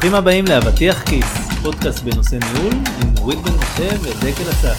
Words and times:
ברוכים 0.00 0.18
הבאים 0.18 0.44
לאבטיח 0.48 1.02
כיס, 1.08 1.60
פודקאסט 1.62 2.04
בנושא 2.04 2.36
ניהול 2.36 2.72
עם 2.72 3.14
נורית 3.14 3.38
בן 3.38 3.50
משה 3.50 3.88
ודקל 4.02 4.50
אסף. 4.50 4.78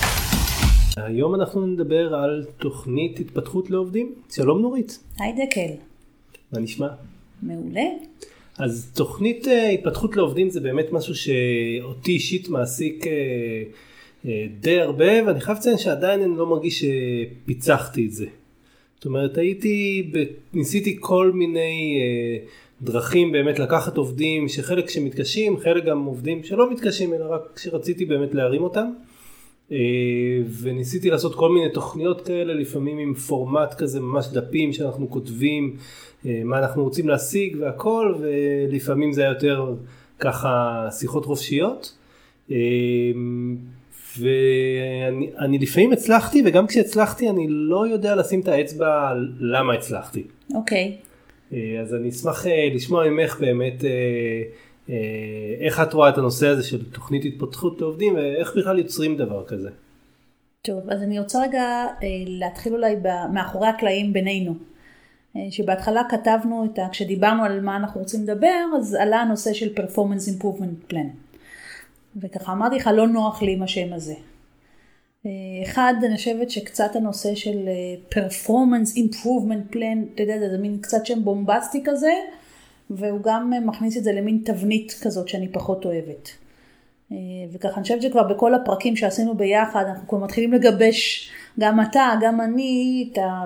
היום 0.98 1.36
אנחנו 1.36 1.68
נדבר 1.68 2.16
על 2.16 2.46
תוכנית 2.58 3.20
התפתחות 3.20 3.70
לעובדים. 3.70 4.14
שלום 4.32 4.62
נורית. 4.62 5.00
היי 5.20 5.34
דקל. 5.34 5.74
מה 6.52 6.60
נשמע? 6.60 6.88
מעולה. 7.44 7.82
אז 8.58 8.92
תוכנית 8.96 9.46
uh, 9.46 9.50
התפתחות 9.74 10.16
לעובדים 10.16 10.50
זה 10.50 10.60
באמת 10.60 10.86
משהו 10.92 11.16
שאותי 11.16 12.12
אישית 12.12 12.50
מעסיק 12.50 13.04
uh, 13.04 13.08
uh, 14.26 14.28
די 14.60 14.80
הרבה 14.80 15.28
ואני 15.28 15.42
חייב 15.42 15.58
לציין 15.58 15.78
שעדיין 15.78 16.22
אני 16.22 16.38
לא 16.38 16.50
מרגיש 16.50 16.86
שפיצחתי 16.86 18.06
את 18.06 18.12
זה. 18.12 18.26
זאת 18.96 19.06
אומרת 19.06 19.38
הייתי, 19.38 20.12
ניסיתי 20.54 20.98
כל 21.00 21.32
מיני 21.34 22.00
uh, 22.46 22.50
דרכים 22.82 23.32
באמת 23.32 23.60
לקחת 23.60 23.98
עובדים 23.98 24.48
שחלק 24.48 24.90
שמתקשים, 24.90 25.60
חלק 25.60 25.86
גם 25.86 26.04
עובדים 26.06 26.44
שלא 26.44 26.72
מתקשים 26.72 27.14
אלא 27.14 27.26
רק 27.30 27.60
שרציתי 27.60 28.06
באמת 28.06 28.34
להרים 28.34 28.64
אותם. 28.64 28.86
אה, 29.72 29.78
וניסיתי 30.62 31.10
לעשות 31.10 31.36
כל 31.36 31.50
מיני 31.50 31.70
תוכניות 31.70 32.22
כאלה, 32.22 32.54
לפעמים 32.54 32.98
עם 32.98 33.14
פורמט 33.14 33.74
כזה 33.74 34.00
ממש 34.00 34.28
דפים 34.28 34.74
שאנחנו 34.74 35.10
כותבים 35.10 35.76
אה, 36.26 36.42
מה 36.44 36.60
אנחנו 36.60 36.84
רוצים 36.84 37.08
להשיג 37.08 37.58
והכל, 37.60 38.16
ולפעמים 38.20 39.14
זה 39.14 39.22
היה 39.22 39.30
יותר 39.30 39.74
ככה 40.20 40.88
שיחות 41.00 41.26
חופשיות. 41.26 41.98
אה, 42.52 42.58
ואני 44.20 45.60
לפעמים 45.60 45.92
הצלחתי 45.92 46.44
וגם 46.46 46.68
כשהצלחתי 46.68 47.30
אני 47.30 47.46
לא 47.50 47.88
יודע 47.88 48.16
לשים 48.16 48.40
את 48.40 48.48
האצבע 48.48 49.14
למה 49.40 49.74
הצלחתי. 49.74 50.24
אוקיי. 50.54 50.98
Okay. 50.98 51.11
אה, 51.54 51.82
אז 51.82 51.96
אני 51.96 52.10
אשמח 52.10 52.48
אה, 52.48 52.70
לשמוע 52.76 53.10
ממך 53.10 53.38
באמת 53.40 53.86
אה, 53.86 54.96
איך 55.60 55.80
את 55.80 55.94
רואה 55.94 56.10
את 56.10 56.18
הנושא 56.18 56.48
הזה 56.48 56.64
של 56.64 56.92
תוכנית 56.92 57.26
התפתחות 57.26 57.82
לעובדים 57.82 58.16
ואיך 58.16 58.58
בכלל 58.58 58.80
יוצרים 58.80 59.18
דבר 59.18 59.46
כזה. 59.46 59.70
טוב, 60.62 60.90
אז 60.90 61.04
אני 61.04 61.20
רוצה 61.20 61.44
רגע 61.44 61.86
להתחיל 62.28 62.74
אולי 62.74 62.96
מאחורי 63.34 63.68
הקלעים 63.68 64.14
בינינו. 64.14 64.56
שבהתחלה 65.50 66.02
כתבנו 66.10 66.66
את 66.66 66.80
ה... 66.80 66.88
כשדיברנו 66.92 67.44
על 67.44 67.62
מה 67.62 67.76
אנחנו 67.76 68.00
רוצים 68.00 68.24
לדבר, 68.24 68.66
אז 68.78 68.94
עלה 68.94 69.22
הנושא 69.22 69.54
של 69.54 69.74
performance 69.78 70.42
improvement 70.42 70.94
plan. 70.94 71.08
וככה 72.16 72.54
אמרתי 72.54 72.76
לך, 72.76 72.90
לא 72.94 73.08
נוח 73.08 73.42
לי 73.42 73.54
עם 73.54 73.64
השם 73.64 73.94
הזה. 73.94 74.14
אחד, 75.64 75.94
אני 76.04 76.18
חושבת 76.18 76.52
שקצת 76.52 76.96
הנושא 76.96 77.36
של 77.36 77.68
אה, 77.68 78.20
performance 78.20 78.98
improvement 78.98 79.76
plan, 79.76 80.14
אתה 80.16 80.24
יודע, 80.24 80.50
זה 80.50 80.58
מין 80.58 80.78
קצת 80.82 81.06
שם 81.06 81.24
בומבסטי 81.24 81.82
כזה, 81.86 82.12
והוא 82.90 83.20
גם 83.24 83.54
מכניס 83.66 83.98
את 83.98 84.04
זה 84.04 84.12
למין 84.12 84.42
תבנית 84.46 85.00
כזאת 85.02 85.28
שאני 85.28 85.48
פחות 85.48 85.86
אוהבת. 85.86 86.30
אה, 87.12 87.18
וככה 87.52 87.76
אני 87.76 87.82
חושבת 87.84 88.02
שכבר 88.02 88.24
בכל 88.24 88.56
הפרקים 88.56 88.96
שעשינו 88.96 89.36
ביחד, 89.36 89.84
אנחנו 89.88 90.08
כבר 90.08 90.18
מתחילים 90.18 90.54
לגבש, 90.54 91.32
גם 91.60 91.82
אתה, 91.82 92.14
גם 92.22 92.42
אני, 92.42 93.10
אתה, 93.14 93.46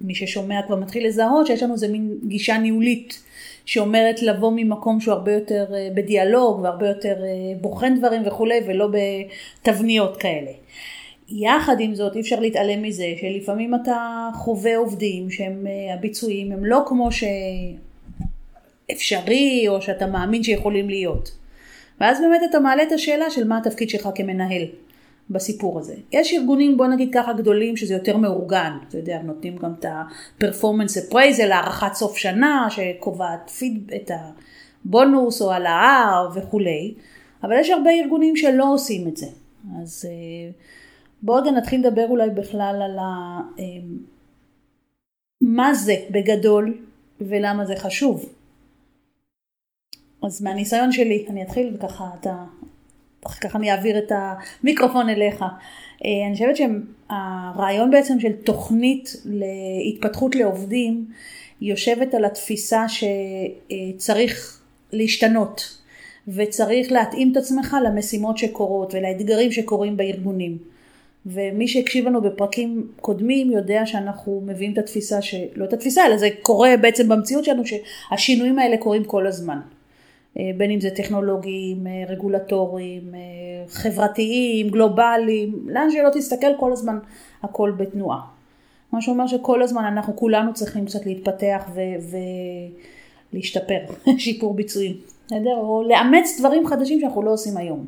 ומי 0.00 0.14
ששומע 0.14 0.60
כבר 0.66 0.76
מתחיל 0.76 1.06
לזהות 1.06 1.46
שיש 1.46 1.62
לנו 1.62 1.74
איזה 1.74 1.88
מין 1.88 2.18
גישה 2.26 2.58
ניהולית 2.58 3.22
שאומרת 3.64 4.22
לבוא 4.22 4.52
ממקום 4.56 5.00
שהוא 5.00 5.14
הרבה 5.14 5.32
יותר 5.32 5.64
אה, 5.74 5.88
בדיאלוג 5.94 6.60
והרבה 6.60 6.88
יותר 6.88 7.16
בוחן 7.60 7.98
דברים 7.98 8.22
וכולי, 8.26 8.60
ולא 8.66 8.88
בתבניות 9.62 10.16
כאלה. 10.16 10.50
יחד 11.34 11.76
עם 11.80 11.94
זאת 11.94 12.16
אי 12.16 12.20
אפשר 12.20 12.40
להתעלם 12.40 12.82
מזה 12.82 13.06
שלפעמים 13.20 13.74
אתה 13.74 14.28
חווה 14.34 14.76
עובדים 14.76 15.30
שהם 15.30 15.66
אה, 15.66 15.94
הביצועים 15.94 16.52
הם 16.52 16.64
לא 16.64 16.82
כמו 16.86 17.08
שאפשרי 18.90 19.64
או 19.68 19.82
שאתה 19.82 20.06
מאמין 20.06 20.42
שיכולים 20.42 20.88
להיות. 20.88 21.32
ואז 22.00 22.20
באמת 22.20 22.40
אתה 22.50 22.60
מעלה 22.60 22.82
את 22.82 22.92
השאלה 22.92 23.30
של 23.30 23.48
מה 23.48 23.58
התפקיד 23.58 23.90
שלך 23.90 24.08
כמנהל 24.14 24.62
בסיפור 25.32 25.78
הזה. 25.78 25.94
יש 26.12 26.32
ארגונים 26.32 26.76
בוא 26.76 26.86
נגיד 26.86 27.14
ככה 27.14 27.32
גדולים 27.32 27.76
שזה 27.76 27.94
יותר 27.94 28.16
מאורגן, 28.16 28.72
אתה 28.88 28.98
יודע, 28.98 29.22
נותנים 29.22 29.56
גם 29.56 29.72
את 29.78 29.84
ה-performance 29.84 31.10
appraisal, 31.10 31.52
הערכת 31.52 31.94
סוף 31.94 32.16
שנה 32.16 32.66
שקובעת 32.70 33.50
פיד, 33.50 33.92
את 33.96 34.10
הבונוס 34.84 35.42
או 35.42 35.52
העלאה 35.52 36.28
וכולי, 36.34 36.94
אבל 37.42 37.52
יש 37.60 37.70
הרבה 37.70 37.90
ארגונים 37.90 38.36
שלא 38.36 38.72
עושים 38.72 39.08
את 39.08 39.16
זה. 39.16 39.26
אז 39.82 40.08
uh, 40.08 40.54
בואו 41.22 41.42
רגע 41.42 41.50
נתחיל 41.50 41.86
לדבר 41.86 42.06
אולי 42.08 42.30
בכלל 42.30 42.82
על 42.82 42.98
ה... 42.98 43.40
אמ, 43.58 43.98
מה 45.40 45.74
זה 45.74 45.94
בגדול 46.10 46.78
ולמה 47.20 47.66
זה 47.66 47.76
חשוב. 47.76 48.32
אז 50.22 50.42
מהניסיון 50.42 50.92
שלי, 50.92 51.26
אני 51.28 51.42
אתחיל 51.42 51.76
וככה 51.76 52.10
אתה, 52.20 52.44
ככה 53.28 53.58
אני 53.58 53.72
אעביר 53.72 53.98
את 53.98 54.12
המיקרופון 54.14 55.08
אליך. 55.08 55.42
אה, 56.04 56.26
אני 56.26 56.32
חושבת 56.32 56.56
שהרעיון 56.56 57.90
בעצם 57.90 58.20
של 58.20 58.32
תוכנית 58.32 59.16
להתפתחות 59.24 60.34
לעובדים 60.34 61.06
יושבת 61.60 62.14
על 62.14 62.24
התפיסה 62.24 62.84
שצריך 62.88 64.60
להשתנות 64.92 65.78
וצריך 66.28 66.92
להתאים 66.92 67.32
את 67.32 67.36
עצמך 67.36 67.76
למשימות 67.84 68.38
שקורות 68.38 68.94
ולאתגרים 68.94 69.52
שקורים 69.52 69.96
בארגונים. 69.96 70.58
ומי 71.26 71.68
שהקשיב 71.68 72.06
לנו 72.06 72.20
בפרקים 72.20 72.88
קודמים 73.00 73.50
יודע 73.50 73.86
שאנחנו 73.86 74.42
מביאים 74.46 74.72
את 74.72 74.78
התפיסה, 74.78 75.22
ש... 75.22 75.34
לא 75.54 75.64
את 75.64 75.72
התפיסה, 75.72 76.06
אלא 76.06 76.16
זה 76.16 76.28
קורה 76.42 76.76
בעצם 76.76 77.08
במציאות 77.08 77.44
שלנו, 77.44 77.62
שהשינויים 77.66 78.58
האלה 78.58 78.76
קורים 78.76 79.04
כל 79.04 79.26
הזמן. 79.26 79.58
אה, 80.38 80.50
בין 80.56 80.70
אם 80.70 80.80
זה 80.80 80.90
טכנולוגיים, 80.90 81.86
אה, 81.86 82.04
רגולטוריים, 82.08 83.14
אה, 83.14 83.20
חברתיים, 83.68 84.68
גלובליים, 84.68 85.68
לאן 85.68 85.90
שלא 85.90 86.08
תסתכל 86.14 86.56
כל 86.60 86.72
הזמן 86.72 86.98
הכל 87.42 87.72
בתנועה. 87.76 88.20
מה 88.92 89.00
שאומר 89.00 89.26
שכל 89.26 89.62
הזמן 89.62 89.84
אנחנו 89.84 90.16
כולנו 90.16 90.54
צריכים 90.54 90.86
קצת 90.86 91.06
להתפתח 91.06 91.70
ו- 91.74 92.16
ולהשתפר, 93.32 93.78
שיפור 94.18 94.54
ביצועים, 94.54 94.96
בסדר? 95.26 95.56
או 95.56 95.82
לאמץ 95.88 96.36
דברים 96.38 96.66
חדשים 96.66 97.00
שאנחנו 97.00 97.22
לא 97.22 97.32
עושים 97.32 97.56
היום. 97.56 97.86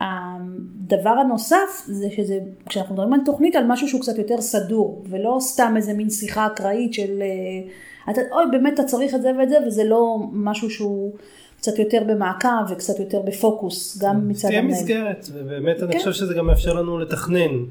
הדבר 0.00 1.10
הנוסף 1.10 1.84
זה 1.86 2.10
שזה, 2.16 2.38
כשאנחנו 2.68 2.94
מדברים 2.94 3.12
על 3.12 3.20
תוכנית, 3.24 3.56
על 3.56 3.64
משהו 3.66 3.88
שהוא 3.88 4.00
קצת 4.00 4.18
יותר 4.18 4.40
סדור, 4.40 5.02
ולא 5.08 5.36
סתם 5.40 5.74
איזה 5.76 5.92
מין 5.92 6.10
שיחה 6.10 6.46
אקראית 6.46 6.94
של, 6.94 7.22
אה, 7.22 7.70
אתה, 8.10 8.20
אוי 8.32 8.44
באמת 8.50 8.74
אתה 8.74 8.84
צריך 8.84 9.14
את 9.14 9.22
זה 9.22 9.30
ואת 9.38 9.48
זה, 9.48 9.56
וזה 9.66 9.84
לא 9.84 10.16
משהו 10.32 10.70
שהוא 10.70 11.12
קצת 11.56 11.78
יותר 11.78 12.02
במעקב 12.08 12.48
וקצת 12.70 12.98
יותר 12.98 13.20
בפוקוס, 13.20 13.98
גם 14.02 14.28
מצד 14.28 14.48
המנהל. 14.48 14.62
תהיה 14.62 14.80
מסגרת, 14.82 15.26
ובאמת 15.32 15.82
אני 15.82 15.92
כן. 15.92 15.98
חושב 15.98 16.12
שזה 16.12 16.34
גם 16.34 16.46
מאפשר 16.46 16.72
לנו 16.72 16.98
לתכנן. 16.98 17.64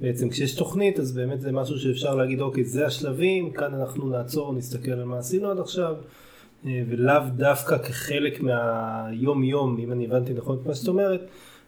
בעצם 0.00 0.28
כשיש 0.28 0.54
תוכנית 0.54 0.98
אז 0.98 1.12
באמת 1.12 1.40
זה 1.40 1.52
משהו 1.52 1.78
שאפשר 1.78 2.14
להגיד 2.14 2.40
אוקיי 2.40 2.64
זה 2.64 2.86
השלבים, 2.86 3.50
כאן 3.50 3.74
אנחנו 3.74 4.08
נעצור, 4.08 4.52
נסתכל 4.52 4.90
על 4.90 5.04
מה 5.04 5.18
עשינו 5.18 5.50
עד 5.50 5.58
עכשיו. 5.58 5.94
אה, 6.66 6.82
ולאו 6.88 7.22
דווקא 7.36 7.78
כחלק 7.78 8.40
מהיום 8.40 9.44
יום, 9.44 9.78
אם 9.78 9.92
אני 9.92 10.04
הבנתי 10.04 10.32
נכון 10.32 10.58
את 10.62 10.66
מה 10.66 10.74
שאת 10.74 10.88
אומרת, 10.88 11.20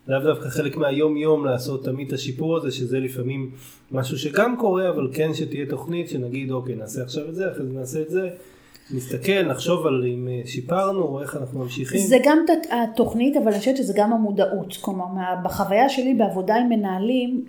לאו 0.08 0.18
דווקא 0.20 0.48
חלק 0.48 0.76
מהיום 0.76 1.16
יום 1.16 1.44
לעשות 1.44 1.84
תמיד 1.84 2.06
את 2.06 2.12
השיפור 2.12 2.56
הזה 2.56 2.70
שזה 2.70 3.00
לפעמים 3.00 3.50
משהו 3.92 4.18
שגם 4.18 4.56
קורה 4.56 4.88
אבל 4.88 5.08
כן 5.12 5.34
שתהיה 5.34 5.66
תוכנית 5.66 6.08
שנגיד 6.08 6.50
אוקיי 6.50 6.74
נעשה 6.74 7.02
עכשיו 7.02 7.28
את 7.28 7.34
זה 7.34 7.50
אחרי 7.52 7.66
זה 7.66 7.72
נעשה 7.72 8.02
את 8.02 8.10
זה. 8.10 8.28
נסתכל 8.94 9.42
נחשוב 9.42 9.86
על 9.86 10.04
אם 10.14 10.28
אה, 10.28 10.40
שיפרנו 10.46 11.02
או 11.02 11.22
איך 11.22 11.36
אנחנו 11.36 11.60
ממשיכים. 11.60 12.00
זה 12.00 12.16
גם 12.24 12.38
התוכנית 12.70 13.36
אבל 13.36 13.48
אני 13.48 13.58
חושבת 13.58 13.76
שזה 13.76 13.92
גם 13.96 14.12
המודעות. 14.12 14.76
כלומר 14.80 15.04
בחוויה 15.44 15.88
שלי 15.88 16.14
בעבודה 16.14 16.56
עם 16.56 16.68
מנהלים 16.68 17.44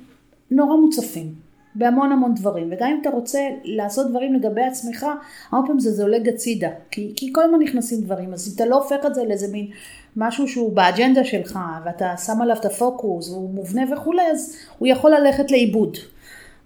נורא 0.52 0.76
מוצפים 0.76 1.43
בהמון 1.76 2.12
המון 2.12 2.34
דברים 2.36 2.70
וגם 2.72 2.90
אם 2.90 2.98
אתה 3.02 3.10
רוצה 3.10 3.40
לעשות 3.64 4.10
דברים 4.10 4.34
לגבי 4.34 4.64
עצמך 4.64 5.06
הרבה 5.52 5.66
פעמים 5.66 5.80
זה 5.80 5.92
זולג 5.92 6.30
הצידה 6.30 6.70
כי, 6.92 7.14
כי 7.16 7.34
כל 7.34 7.44
הזמן 7.44 7.60
נכנסים 7.60 8.02
דברים 8.02 8.34
אז 8.34 8.54
אתה 8.56 8.66
לא 8.66 8.76
הופך 8.76 9.06
את 9.06 9.16
זה 9.16 9.24
לאיזה 9.24 9.48
מין 9.52 9.68
משהו 10.16 10.48
שהוא 10.48 10.74
באג'נדה 10.74 11.24
שלך 11.24 11.60
ואתה 11.86 12.14
שם 12.26 12.42
עליו 12.42 12.56
את 12.56 12.66
הפוקוס 12.66 13.30
והוא 13.30 13.50
מובנה 13.50 13.82
וכולי, 13.94 14.22
אז 14.32 14.58
הוא 14.80 14.88
יכול 14.88 15.12
ללכת 15.12 15.52
לאיבוד. 15.52 15.98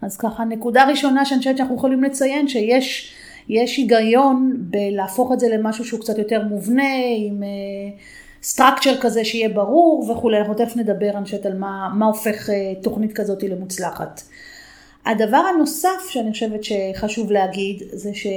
אז 0.02 0.18
ככה 0.18 0.46
נקודה 0.46 0.86
ראשונה 0.90 1.26
שאני 1.26 1.40
חושבת 1.40 1.58
שאנחנו 1.58 1.76
יכולים 1.76 2.04
לציין 2.04 2.48
שיש 2.48 3.14
יש 3.50 3.78
היגיון 3.78 4.54
בלהפוך 4.58 5.32
את 5.34 5.40
זה 5.40 5.48
למשהו 5.50 5.86
שהוא 5.86 6.00
קצת 6.00 6.18
יותר 6.18 6.44
מובנה 6.44 6.84
עם 7.18 7.44
uh, 8.58 9.02
כזה 9.02 9.26
שיהיה 9.26 9.50
ברור 9.50 10.12
וכולי, 10.12 10.38
אנחנו 10.40 10.54
תכף 10.54 10.78
נדבר 10.78 11.10
אני 11.10 11.24
חושבת 11.24 11.46
על 11.46 11.58
מה, 11.58 11.90
מה 11.96 12.06
הופך 12.06 12.50
uh, 12.50 12.84
תוכנית 12.84 13.14
כזאת 13.14 13.44
למוצלחת. 13.44 14.22
הדבר 15.08 15.38
הנוסף 15.38 16.10
שאני 16.10 16.32
חושבת 16.32 16.64
שחשוב 16.64 17.32
להגיד 17.32 17.84
זה 17.92 18.14
ש... 18.14 18.28
Uh, 18.28 18.30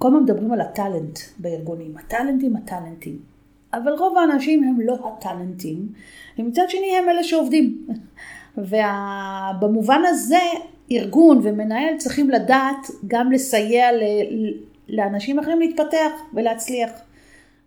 כל 0.00 0.08
הזמן 0.08 0.22
מדברים 0.22 0.52
על 0.52 0.60
הטאלנט 0.60 1.18
בארגונים, 1.38 1.96
הטאלנטים, 1.96 2.56
הטאלנטים. 2.56 3.18
אבל 3.74 3.92
רוב 3.92 4.18
האנשים 4.18 4.64
הם 4.64 4.80
לא 4.80 4.96
הטאלנטים, 5.18 5.88
ומצד 6.38 6.64
שני 6.68 6.96
הם 6.98 7.08
אלה 7.08 7.24
שעובדים. 7.24 7.86
ובמובן 8.58 10.02
הזה 10.06 10.38
ארגון 10.92 11.40
ומנהל 11.42 11.96
צריכים 11.98 12.30
לדעת 12.30 12.86
גם 13.06 13.32
לסייע 13.32 13.86
לאנשים 14.88 15.38
אחרים 15.38 15.60
להתפתח 15.60 16.10
ולהצליח. 16.34 16.90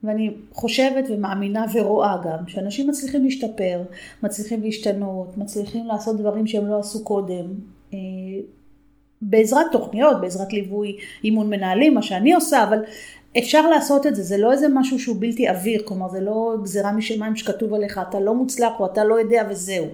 ואני 0.03 0.33
חושבת 0.51 1.05
ומאמינה 1.09 1.65
ורואה 1.73 2.17
גם 2.25 2.47
שאנשים 2.47 2.89
מצליחים 2.89 3.23
להשתפר, 3.23 3.81
מצליחים 4.23 4.63
להשתנות, 4.63 5.37
מצליחים 5.37 5.87
לעשות 5.87 6.17
דברים 6.17 6.47
שהם 6.47 6.67
לא 6.67 6.79
עשו 6.79 7.03
קודם. 7.03 7.45
אה, 7.93 7.99
בעזרת 9.21 9.65
תוכניות, 9.71 10.21
בעזרת 10.21 10.53
ליווי 10.53 10.97
אימון 11.23 11.49
מנהלים, 11.49 11.93
מה 11.93 12.01
שאני 12.01 12.33
עושה, 12.33 12.63
אבל 12.63 12.79
אפשר 13.37 13.69
לעשות 13.69 14.07
את 14.07 14.15
זה, 14.15 14.23
זה 14.23 14.37
לא 14.37 14.51
איזה 14.51 14.67
משהו 14.73 14.99
שהוא 14.99 15.15
בלתי 15.19 15.47
עביר, 15.47 15.81
כלומר 15.85 16.09
זה 16.09 16.21
לא 16.21 16.55
גזירה 16.63 16.91
משמיים 16.91 17.35
שכתוב 17.35 17.73
עליך, 17.73 17.99
אתה 18.09 18.19
לא 18.19 18.35
מוצלח 18.35 18.73
או 18.79 18.85
אתה 18.85 19.03
לא 19.03 19.19
יודע 19.19 19.43
וזהו. 19.49 19.85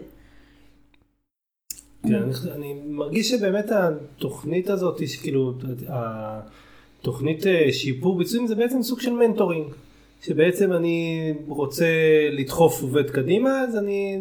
כן, 2.04 2.24
אני, 2.56 2.74
מרגיש 2.88 3.30
שבאמת 3.30 3.66
התוכנית 3.72 4.70
הזאת, 4.70 5.02
כאילו, 5.22 5.54
התוכנית 5.88 7.48
אה, 7.48 7.72
שיפור 7.72 8.18
ביצועים 8.18 8.48
זה 8.48 8.56
בעצם 8.56 8.84
סוג 8.84 9.00
של 9.00 9.14
מנטורינג, 9.14 9.74
שבעצם 10.22 10.74
אני 10.74 11.34
רוצה 11.48 11.86
לדחוף 12.32 12.82
עובד 12.82 13.10
קדימה, 13.10 13.62
אז 13.62 13.78
אני 13.78 14.20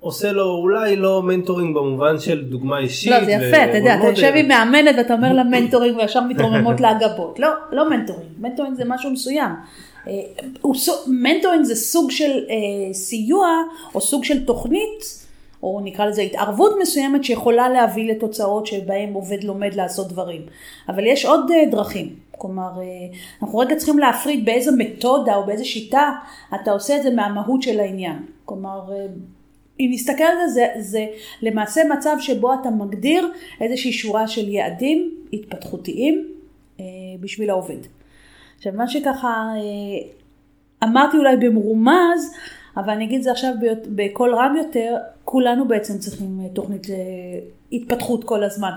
עושה 0.00 0.32
לו 0.32 0.44
אולי 0.44 0.96
לא 0.96 1.22
מנטורינג 1.22 1.76
במובן 1.76 2.18
של 2.18 2.44
דוגמה 2.44 2.78
אישית. 2.78 3.12
לא, 3.12 3.24
זה 3.24 3.30
יפה, 3.30 3.64
אתה 3.64 3.76
יודע, 3.76 3.94
אתה 3.98 4.06
יושב 4.06 4.32
עם 4.36 4.48
מאמנת 4.48 4.94
ואתה 4.98 5.14
אומר 5.14 5.32
לה 5.32 5.44
מנטורינג 5.44 5.96
וישר 5.96 6.20
מתרוממות 6.20 6.80
לה 6.80 6.90
הגבות. 6.90 7.38
לא, 7.38 7.48
לא 7.72 7.90
מנטורינג, 7.90 8.28
מנטורינג 8.40 8.76
זה 8.76 8.82
משהו 8.86 9.10
מסוים. 9.10 9.50
אה, 10.08 10.12
מנטורינג 11.06 11.64
זה 11.64 11.74
סוג 11.74 12.10
של 12.10 12.30
אה, 12.30 12.94
סיוע 12.94 13.48
או 13.94 14.00
סוג 14.00 14.24
של 14.24 14.44
תוכנית, 14.44 15.24
או 15.62 15.80
נקרא 15.84 16.06
לזה 16.06 16.22
התערבות 16.22 16.74
מסוימת 16.80 17.24
שיכולה 17.24 17.68
להביא 17.68 18.10
לתוצאות 18.10 18.66
שבהן 18.66 19.12
עובד 19.12 19.44
לומד 19.44 19.74
לעשות 19.74 20.08
דברים. 20.08 20.42
אבל 20.88 21.06
יש 21.06 21.24
עוד 21.24 21.50
אה, 21.50 21.70
דרכים. 21.70 22.23
כלומר, 22.38 22.70
אנחנו 23.42 23.58
רגע 23.58 23.76
צריכים 23.76 23.98
להפריד 23.98 24.44
באיזה 24.44 24.70
מתודה 24.78 25.36
או 25.36 25.46
באיזה 25.46 25.64
שיטה 25.64 26.12
אתה 26.54 26.70
עושה 26.70 26.96
את 26.96 27.02
זה 27.02 27.10
מהמהות 27.10 27.62
של 27.62 27.80
העניין. 27.80 28.16
כלומר, 28.44 28.80
אם 29.80 29.90
נסתכל 29.92 30.24
על 30.24 30.48
זה, 30.48 30.66
זה, 30.74 30.80
זה 30.80 31.06
למעשה 31.42 31.80
מצב 31.84 32.16
שבו 32.20 32.54
אתה 32.54 32.70
מגדיר 32.70 33.32
איזושהי 33.60 33.92
שורה 33.92 34.28
של 34.28 34.48
יעדים 34.48 35.14
התפתחותיים 35.32 36.28
אה, 36.80 36.84
בשביל 37.20 37.50
העובד. 37.50 37.78
עכשיו, 38.56 38.72
מה 38.76 38.88
שככה 38.88 39.52
אה, 39.56 40.08
אמרתי 40.88 41.16
אולי 41.16 41.36
במרומז, 41.36 42.34
אבל 42.76 42.90
אני 42.90 43.04
אגיד 43.04 43.16
את 43.16 43.22
זה 43.22 43.30
עכשיו 43.30 43.52
בקול 43.86 44.34
רם 44.34 44.56
יותר, 44.56 44.96
כולנו 45.24 45.68
בעצם 45.68 45.98
צריכים 45.98 46.40
אה, 46.40 46.48
תוכנית 46.48 46.90
אה, 46.90 46.94
התפתחות 47.72 48.24
כל 48.24 48.44
הזמן. 48.44 48.72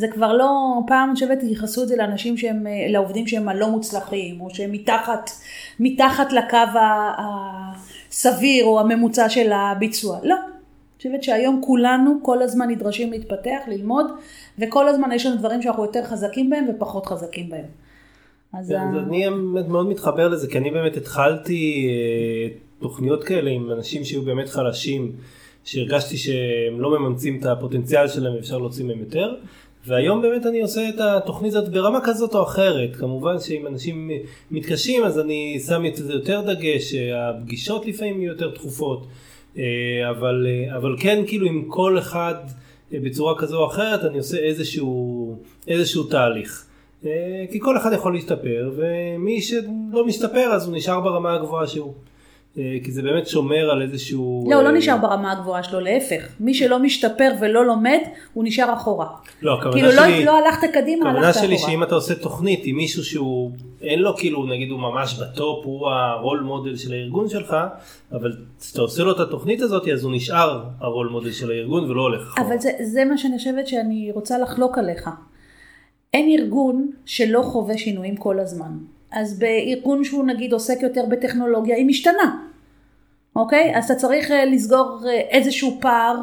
זה 0.00 0.08
כבר 0.08 0.32
לא, 0.32 0.80
פעם 0.86 1.14
חושבת 1.14 1.38
ייחסו 1.42 1.82
את 1.82 1.88
זה 1.88 1.96
לאנשים 1.96 2.36
שהם, 2.36 2.66
לעובדים 2.88 3.26
שהם 3.26 3.48
הלא 3.48 3.70
מוצלחים, 3.70 4.40
או 4.40 4.54
שהם 4.54 4.72
מתחת, 4.72 5.30
מתחת 5.80 6.32
לקו 6.32 6.80
הסביר 7.18 8.64
או 8.64 8.80
הממוצע 8.80 9.28
של 9.28 9.52
הביצוע. 9.52 10.18
לא. 10.22 10.34
אני 10.34 10.96
חושבת 10.96 11.22
שהיום 11.22 11.60
כולנו 11.64 12.18
כל 12.22 12.42
הזמן 12.42 12.68
נדרשים 12.70 13.10
להתפתח, 13.10 13.58
ללמוד, 13.68 14.06
וכל 14.58 14.88
הזמן 14.88 15.12
יש 15.12 15.26
לנו 15.26 15.36
דברים 15.36 15.62
שאנחנו 15.62 15.84
יותר 15.84 16.04
חזקים 16.04 16.50
בהם 16.50 16.66
ופחות 16.68 17.06
חזקים 17.06 17.48
בהם. 17.48 17.64
אז 18.52 18.68
כן, 18.68 18.76
ה... 18.76 19.02
אני 19.08 19.28
מאוד 19.68 19.86
מתחבר 19.86 20.28
לזה, 20.28 20.48
כי 20.48 20.58
אני 20.58 20.70
באמת 20.70 20.96
התחלתי 20.96 21.88
אה, 21.88 22.56
תוכניות 22.80 23.24
כאלה 23.24 23.50
עם 23.50 23.70
אנשים 23.72 24.04
שהיו 24.04 24.22
באמת 24.22 24.48
חלשים, 24.48 25.12
שהרגשתי 25.64 26.16
שהם 26.16 26.80
לא 26.80 27.00
ממצים 27.00 27.38
את 27.40 27.46
הפוטנציאל 27.46 28.08
שלהם 28.08 28.34
ואפשר 28.34 28.58
להוציא 28.58 28.84
מהם 28.84 28.98
יותר. 28.98 29.34
והיום 29.86 30.22
באמת 30.22 30.46
אני 30.46 30.62
עושה 30.62 30.88
את 30.88 31.00
התוכנית 31.00 31.54
הזאת 31.54 31.68
ברמה 31.68 31.98
כזאת 32.04 32.34
או 32.34 32.42
אחרת. 32.42 32.96
כמובן 32.96 33.40
שאם 33.40 33.66
אנשים 33.66 34.10
מתקשים 34.50 35.04
אז 35.04 35.18
אני 35.18 35.60
שם 35.66 35.86
את 35.86 35.96
זה 35.96 36.12
יותר 36.12 36.40
דגש, 36.40 36.94
הפגישות 36.94 37.86
לפעמים 37.86 38.22
יהיו 38.22 38.32
יותר 38.32 38.50
תכופות. 38.50 39.06
אה, 39.58 40.10
אבל, 40.10 40.46
אה, 40.48 40.76
אבל 40.76 40.96
כן 41.00 41.22
כאילו 41.26 41.46
עם 41.46 41.64
כל 41.68 41.98
אחד 41.98 42.34
אה, 42.94 42.98
בצורה 43.02 43.38
כזו 43.38 43.58
או 43.58 43.66
אחרת 43.66 44.04
אני 44.04 44.18
עושה 44.18 44.38
איזשהו, 44.38 45.36
איזשהו 45.68 46.04
תהליך. 46.04 46.66
כי 47.50 47.60
כל 47.60 47.76
אחד 47.76 47.92
יכול 47.92 48.14
להשתפר 48.14 48.72
ומי 48.76 49.40
שלא 49.40 50.06
משתפר 50.06 50.50
אז 50.52 50.66
הוא 50.66 50.76
נשאר 50.76 51.00
ברמה 51.00 51.34
הגבוהה 51.34 51.66
שהוא. 51.66 51.94
אה, 52.58 52.76
כי 52.84 52.92
זה 52.92 53.02
באמת 53.02 53.26
שומר 53.26 53.70
על 53.70 53.82
איזשהו... 53.82 54.46
לא, 54.50 54.54
הוא 54.54 54.62
לא 54.62 54.68
אה, 54.68 54.72
נשאר 54.72 54.96
ברמה 54.96 55.32
הגבוהה 55.32 55.62
שלו, 55.62 55.80
להפך. 55.80 56.28
מי 56.40 56.54
שלא 56.54 56.78
משתפר 56.78 57.30
ולא 57.40 57.66
לומד, 57.66 57.98
הוא 58.32 58.44
נשאר 58.44 58.74
אחורה. 58.74 59.06
לא, 59.42 59.54
הכוונה 59.54 59.72
כאילו 59.72 59.92
שלי... 59.92 60.02
כאילו 60.02 60.18
לא, 60.18 60.32
לא 60.32 60.46
הלכת 60.46 60.68
קדימה, 60.72 61.10
הלכת 61.10 61.18
אחורה. 61.18 61.30
הכוונה 61.30 61.46
שלי 61.46 61.58
שאם 61.58 61.82
אתה 61.82 61.94
עושה 61.94 62.14
תוכנית 62.14 62.60
עם 62.64 62.76
מישהו 62.76 63.04
שהוא, 63.04 63.50
אין 63.82 63.98
לו 63.98 64.16
כאילו, 64.16 64.46
נגיד 64.46 64.70
הוא 64.70 64.80
ממש 64.80 65.18
בטופ, 65.20 65.66
הוא 65.66 65.88
הרול 65.88 66.40
מודל 66.40 66.76
של 66.76 66.92
הארגון 66.92 67.28
שלך, 67.28 67.56
אבל 68.12 68.36
כשאתה 68.60 68.80
עושה 68.80 69.02
לו 69.02 69.12
את 69.12 69.20
התוכנית 69.20 69.62
הזאת, 69.62 69.88
אז 69.88 70.04
הוא 70.04 70.12
נשאר 70.14 70.64
הרול 70.80 71.08
מודל 71.08 71.32
של 71.32 71.50
הארגון 71.50 71.90
ולא 71.90 72.02
הולך 72.02 72.28
אחורה. 72.28 72.46
אבל 72.46 72.58
זה, 72.58 72.70
זה 72.80 73.04
מה 73.04 73.18
שאני 73.18 73.38
חושבת 73.38 73.66
שאני 73.66 74.10
רוצה 74.14 74.38
לחלוק 74.38 74.78
עליך. 74.78 75.10
אין 76.14 76.38
ארגון 76.38 76.90
שלא 77.06 77.42
חווה 77.42 77.78
שינויים 77.78 78.16
כל 78.16 78.38
הזמן. 78.38 78.78
אז 79.12 79.38
בארגון 79.38 80.04
שהוא 80.04 80.24
נגיד 80.24 80.52
עוסק 80.52 80.82
יותר 80.82 81.04
בטכנולוגיה, 81.08 81.76
היא 81.76 81.86
משתנה. 81.86 82.36
אוקיי? 83.36 83.76
אז 83.76 83.84
אתה 83.84 83.94
צריך 83.94 84.30
אה, 84.30 84.44
לסגור 84.44 84.98
אה, 85.06 85.20
איזשהו 85.30 85.78
פער 85.80 86.16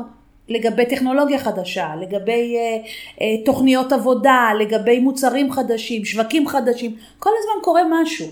לגבי 0.50 0.86
טכנולוגיה 0.86 1.40
חדשה, 1.40 1.88
לגבי 2.02 2.56
אה, 2.56 2.78
אה, 3.22 3.46
תוכניות 3.46 3.92
עבודה, 3.92 4.50
לגבי 4.60 5.00
מוצרים 5.00 5.52
חדשים, 5.52 6.06
שווקים 6.06 6.48
חדשים, 6.48 6.96
כל 7.20 7.30
הזמן 7.40 7.64
קורה 7.64 7.82
משהו. 7.92 8.28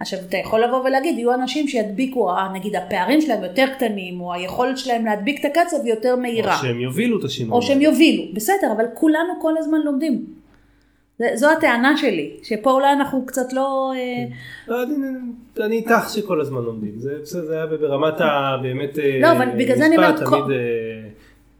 עכשיו 0.00 0.18
אתה 0.28 0.36
יכול 0.36 0.64
לבוא 0.64 0.78
ולהגיד, 0.84 1.18
יהיו 1.18 1.34
אנשים 1.34 1.68
שידביקו, 1.68 2.30
נגיד 2.54 2.76
הפערים 2.76 3.20
שלהם 3.20 3.44
יותר 3.44 3.66
קטנים, 3.76 4.20
או 4.20 4.32
היכולת 4.32 4.78
שלהם 4.78 5.04
להדביק 5.04 5.40
את 5.40 5.44
הקצב 5.44 5.86
יותר 5.86 6.16
מהירה. 6.16 6.56
או 6.56 6.62
שהם 6.62 6.80
יובילו 6.80 7.18
את 7.18 7.24
השינוי. 7.24 7.52
או 7.52 7.62
שהם 7.62 7.80
יובילו, 7.80 8.22
בסדר, 8.32 8.72
אבל 8.76 8.84
כולנו 8.94 9.32
כל 9.42 9.58
הזמן 9.58 9.78
לומדים. 9.84 10.39
זו 11.34 11.50
הטענה 11.50 11.96
שלי, 11.96 12.36
שפה 12.42 12.70
אולי 12.70 12.92
אנחנו 12.92 13.26
קצת 13.26 13.52
לא... 13.52 13.92
אה, 13.96 14.24
לא 14.68 15.66
אני 15.66 15.76
איתך 15.76 16.10
שכל 16.14 16.40
הזמן 16.40 16.62
לומדים, 16.62 16.92
זה 17.24 17.56
היה 17.56 17.66
ברמת 17.66 18.20
ה... 18.20 18.56
באמת... 18.62 18.98
לא, 19.20 19.32
אבל 19.32 19.48
בגלל 19.58 19.76
זה 19.76 19.86
אני 19.86 19.96
אומרת... 19.96 20.20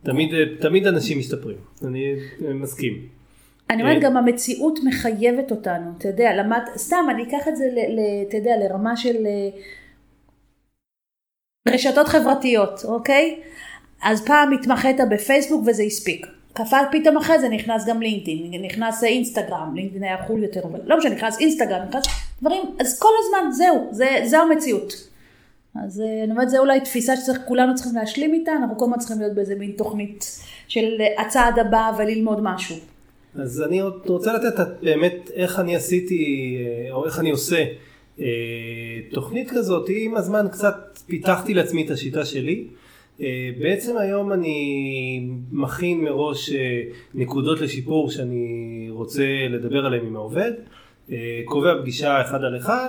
תמיד 0.03 0.35
תמיד 0.61 0.87
אנשים 0.87 1.19
משתפרים, 1.19 1.57
אני 1.85 2.15
מסכים. 2.55 3.09
אני 3.71 3.83
אומרת 3.83 4.03
גם 4.03 4.17
המציאות 4.17 4.79
מחייבת 4.85 5.51
אותנו, 5.51 5.91
אתה 5.99 6.09
יודע, 6.09 6.37
למד, 6.37 6.63
סתם 6.77 7.07
אני 7.11 7.23
אקח 7.23 7.49
את 7.49 7.57
זה, 7.57 7.65
אתה 8.29 8.37
יודע, 8.37 8.53
לרמה 8.57 8.97
של 8.97 9.17
אה, 9.27 9.49
רשתות 11.69 12.09
חברתיות, 12.09 12.81
אוקיי? 12.85 13.41
אז 14.03 14.27
פעם 14.27 14.53
התמחית 14.53 14.97
בפייסבוק 15.11 15.65
וזה 15.67 15.83
הספיק. 15.83 16.27
קפל 16.53 16.83
פתאום 16.93 17.17
אחרי 17.17 17.39
זה 17.39 17.49
נכנס 17.49 17.87
גם 17.87 18.01
לינקדאין, 18.01 18.65
נכנס 18.65 19.05
אינסטגרם, 19.05 19.75
לינקדאין 19.75 20.03
היה 20.03 20.23
חול 20.27 20.43
יותר, 20.43 20.61
אבל 20.65 20.81
לא 20.85 20.99
משנה, 20.99 21.15
נכנס 21.15 21.39
אינסטגרם, 21.41 21.83
נכנס 21.89 22.05
דברים, 22.41 22.63
אז 22.81 22.99
כל 22.99 23.09
הזמן 23.25 23.51
זהו, 23.53 23.89
זה, 23.91 24.09
זה 24.25 24.39
המציאות. 24.39 25.11
אז 25.85 26.01
אה, 26.01 26.25
אני 26.25 26.33
אומרת, 26.33 26.51
זה 26.51 26.59
אולי 26.59 26.81
תפיסה 26.81 27.13
שכולנו 27.17 27.75
צריכים 27.75 27.95
להשלים 27.95 28.35
איתה, 28.35 28.53
אנחנו 28.53 28.79
כל 28.79 28.85
הזמן 28.85 28.99
צריכים 28.99 29.19
להיות 29.19 29.35
באיזה 29.35 29.55
מין 29.55 29.73
תוכנית 29.77 30.41
של 30.69 31.03
הצעד 31.19 31.59
הבא 31.59 31.93
וללמוד 31.99 32.39
משהו. 32.43 32.77
אז 33.35 33.63
אני 33.63 33.83
רוצה 34.07 34.33
לתת 34.33 34.67
באמת 34.83 35.31
איך 35.35 35.59
אני 35.59 35.77
עשיתי, 35.77 36.57
אה, 36.61 36.93
או 36.93 37.07
איך 37.07 37.19
אני 37.19 37.31
עושה 37.31 37.65
אה, 38.21 38.25
תוכנית 39.13 39.51
כזאת, 39.51 39.89
עם 39.89 40.17
הזמן 40.17 40.47
קצת 40.53 40.99
פיתחתי 41.07 41.55
לעצמי 41.55 41.87
את 41.87 41.91
השיטה 41.91 42.25
שלי. 42.25 42.67
אה, 43.21 43.51
בעצם 43.59 43.97
היום 43.97 44.33
אני 44.33 45.29
מכין 45.53 46.01
מראש 46.01 46.53
אה, 46.53 46.83
נקודות 47.15 47.61
לשיפור 47.61 48.11
שאני 48.11 48.87
רוצה 48.91 49.25
לדבר 49.51 49.87
עליהן 49.87 50.07
עם 50.07 50.17
העובד, 50.17 50.53
אה, 51.13 51.41
קובע 51.45 51.75
פגישה 51.81 52.21
אחד 52.21 52.45
על 52.45 52.57
אחד 52.57 52.89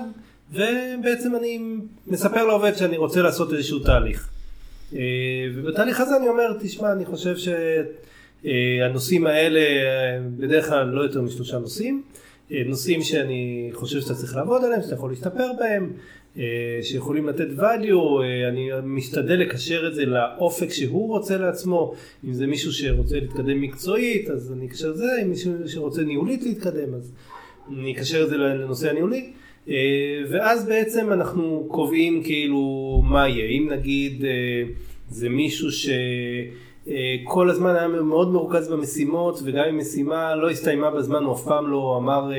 ובעצם 0.51 1.35
אני 1.35 1.59
מספר 2.07 2.45
לעובד 2.45 2.75
שאני 2.75 2.97
רוצה 2.97 3.21
לעשות 3.21 3.53
איזשהו 3.53 3.79
תהליך. 3.79 4.29
ובתהליך 5.55 5.99
הזה 5.99 6.17
אני 6.17 6.27
אומר, 6.27 6.57
תשמע, 6.61 6.91
אני 6.91 7.05
חושב 7.05 7.35
שהנושאים 8.43 9.27
האלה 9.27 9.61
בדרך 10.37 10.69
כלל 10.69 10.87
לא 10.87 11.01
יותר 11.01 11.21
משלושה 11.21 11.59
נושאים, 11.59 12.03
נושאים 12.51 13.01
שאני 13.01 13.69
חושב 13.73 14.01
שאתה 14.01 14.13
צריך 14.13 14.35
לעבוד 14.35 14.63
עליהם, 14.63 14.81
שאתה 14.81 14.93
יכול 14.93 15.09
להשתפר 15.09 15.51
בהם, 15.59 15.93
שיכולים 16.81 17.27
לתת 17.27 17.47
value, 17.57 18.21
אה, 18.23 18.47
אני 18.49 18.69
משתדל 18.83 19.33
לקשר 19.33 19.87
את 19.87 19.95
זה 19.95 20.05
לאופק 20.05 20.69
שהוא 20.69 21.07
רוצה 21.07 21.37
לעצמו, 21.37 21.93
אם 22.25 22.33
זה 22.33 22.47
מישהו 22.47 22.71
שרוצה 22.71 23.15
להתקדם 23.19 23.61
מקצועית 23.61 24.29
אז 24.29 24.51
אני 24.51 24.65
אקשר 24.65 24.89
את 24.89 24.97
זה, 24.97 25.05
אם 25.23 25.29
מישהו 25.29 25.53
שרוצה 25.67 26.03
ניהולית 26.03 26.43
להתקדם 26.43 26.93
אז 26.93 27.13
אני 27.69 27.93
אקשר 27.93 28.23
את 28.23 28.29
זה 28.29 28.37
לנושא 28.37 28.89
הניהולי. 28.89 29.29
אה, 29.69 29.75
ואז 30.29 30.65
בעצם 30.65 31.13
אנחנו 31.13 31.65
קובעים 31.67 32.23
כאילו 32.23 33.01
מה 33.05 33.27
יהיה, 33.27 33.45
אם 33.45 33.69
נגיד 33.71 34.23
זה 35.09 35.29
מישהו 35.29 35.71
ש... 35.71 35.89
כל 37.23 37.49
הזמן 37.49 37.75
היה 37.75 37.87
מאוד 37.87 38.31
מרוכז 38.31 38.67
במשימות 38.67 39.39
וגם 39.43 39.65
אם 39.69 39.77
משימה 39.77 40.35
לא 40.35 40.49
הסתיימה 40.49 40.91
בזמן 40.91 41.23
הוא 41.23 41.35
אף 41.35 41.43
פעם 41.43 41.71
לא 41.71 41.97
אמר 41.97 42.31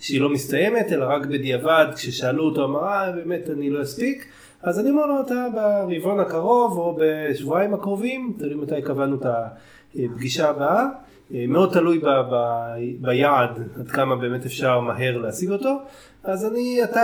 שהיא 0.00 0.20
לא 0.20 0.28
מסתיימת 0.28 0.92
אלא 0.92 1.04
רק 1.08 1.26
בדיעבד 1.26 1.86
כששאלו 1.94 2.44
אותו 2.44 2.64
אמר 2.64 2.82
אה 2.82 3.12
באמת 3.12 3.50
אני 3.50 3.70
לא 3.70 3.82
אספיק 3.82 4.26
אז 4.62 4.80
אני 4.80 4.90
אומר 4.90 5.06
לו 5.06 5.20
אתה 5.20 5.46
ברבעון 5.54 6.20
הקרוב 6.20 6.78
או 6.78 6.98
בשבועיים 7.00 7.74
הקרובים 7.74 8.36
תראי 8.38 8.54
מתי 8.54 8.82
קבענו 8.82 9.16
את 9.16 9.26
הפגישה 9.94 10.50
הבאה 10.50 10.84
מאוד 11.30 11.72
תלוי 11.72 11.98
ב, 11.98 12.06
ב, 12.06 12.34
ביעד 13.00 13.60
עד 13.80 13.88
כמה 13.88 14.16
באמת 14.16 14.46
אפשר 14.46 14.80
מהר 14.80 15.18
להשיג 15.18 15.50
אותו 15.50 15.76
אז 16.24 16.44
אני 16.46 16.84
אתה 16.84 17.00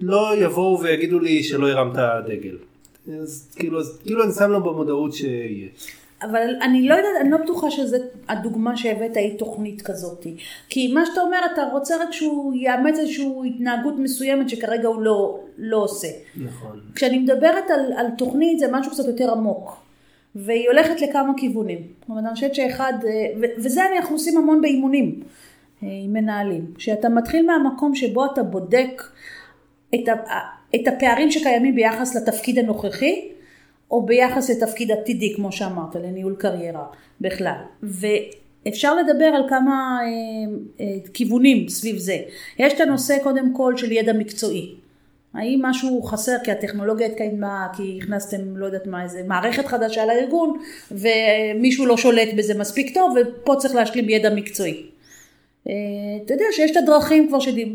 לא 0.00 0.36
יבואו 0.36 0.80
ויגידו 0.80 1.18
לי 1.18 1.42
שלא 1.42 1.68
הרמת 1.68 1.96
דגל. 2.26 2.56
אז 3.22 3.54
כאילו, 3.56 3.80
אז 3.80 3.98
כאילו 4.04 4.24
אני 4.24 4.32
שם 4.32 4.50
לו 4.50 4.62
במודעות 4.62 5.12
שיהיה. 5.12 5.68
אבל 6.22 6.56
אני 6.62 6.88
לא 6.88 6.94
יודעת, 6.94 7.12
אני 7.20 7.30
לא 7.30 7.36
בטוחה 7.36 7.70
שזו 7.70 7.96
הדוגמה 8.28 8.76
שהבאת 8.76 9.16
היא 9.16 9.38
תוכנית 9.38 9.82
כזאת. 9.82 10.26
כי 10.68 10.92
מה 10.92 11.06
שאתה 11.06 11.20
אומר, 11.20 11.38
אתה 11.52 11.62
רוצה 11.72 11.96
רק 12.02 12.12
שהוא 12.12 12.54
יאמץ 12.54 12.98
איזושהי 12.98 13.26
התנהגות 13.46 13.94
מסוימת 13.98 14.48
שכרגע 14.48 14.88
הוא 14.88 15.02
לא, 15.02 15.40
לא 15.58 15.76
עושה. 15.76 16.08
נכון. 16.36 16.80
כשאני 16.94 17.18
מדברת 17.18 17.70
על, 17.70 17.92
על 17.96 18.06
תוכנית 18.18 18.58
זה 18.58 18.66
משהו 18.72 18.92
קצת 18.92 19.04
יותר 19.04 19.32
עמוק. 19.32 19.86
והיא 20.36 20.68
הולכת 20.68 21.00
לכמה 21.00 21.32
כיוונים. 21.36 21.78
זאת 21.78 22.08
אומרת, 22.08 22.24
אני 22.24 22.34
חושבת 22.34 22.54
שאחד, 22.54 22.92
וזה 23.58 23.80
אנחנו 23.96 24.14
עושים 24.14 24.38
המון 24.38 24.60
באימונים 24.62 25.20
עם 25.82 26.12
מנהלים. 26.12 26.66
שאתה 26.78 27.08
מתחיל 27.08 27.46
מהמקום 27.46 27.94
שבו 27.94 28.26
אתה 28.26 28.42
בודק 28.42 29.02
את, 29.94 30.08
ה, 30.08 30.14
את 30.74 30.88
הפערים 30.88 31.30
שקיימים 31.30 31.74
ביחס 31.74 32.16
לתפקיד 32.16 32.58
הנוכחי, 32.58 33.28
או 33.90 34.06
ביחס 34.06 34.50
לתפקיד 34.50 34.90
עתידי, 34.90 35.34
כמו 35.36 35.52
שאמרת, 35.52 35.94
לניהול 35.94 36.36
קריירה 36.38 36.86
בכלל. 37.20 37.58
ואפשר 37.82 38.94
לדבר 38.94 39.24
על 39.26 39.42
כמה 39.48 39.98
אה, 40.02 40.06
אה, 40.80 40.96
כיוונים 41.14 41.68
סביב 41.68 41.96
זה. 41.96 42.16
יש 42.58 42.72
את 42.72 42.80
הנושא 42.80 43.16
קודם 43.22 43.54
כל 43.54 43.76
של 43.76 43.92
ידע 43.92 44.12
מקצועי. 44.12 44.74
האם 45.34 45.60
משהו 45.62 46.02
חסר 46.02 46.36
כי 46.44 46.50
הטכנולוגיה 46.50 47.06
התקיימה, 47.06 47.66
כי 47.76 47.98
הכנסתם, 48.02 48.56
לא 48.56 48.66
יודעת 48.66 48.86
מה, 48.86 49.02
איזה 49.02 49.22
מערכת 49.26 49.66
חדשה 49.66 50.06
לארגון, 50.06 50.58
ומישהו 50.90 51.86
לא 51.86 51.96
שולט 51.96 52.28
בזה 52.36 52.58
מספיק 52.58 52.94
טוב, 52.94 53.16
ופה 53.16 53.54
צריך 53.58 53.74
להשלים 53.74 54.08
ידע 54.08 54.34
מקצועי. 54.34 54.86
אה, 55.68 55.72
אתה 56.24 56.34
יודע 56.34 56.44
שיש 56.52 56.70
את 56.70 56.76
הדרכים 56.76 57.28
כבר 57.28 57.40
שדיב... 57.40 57.68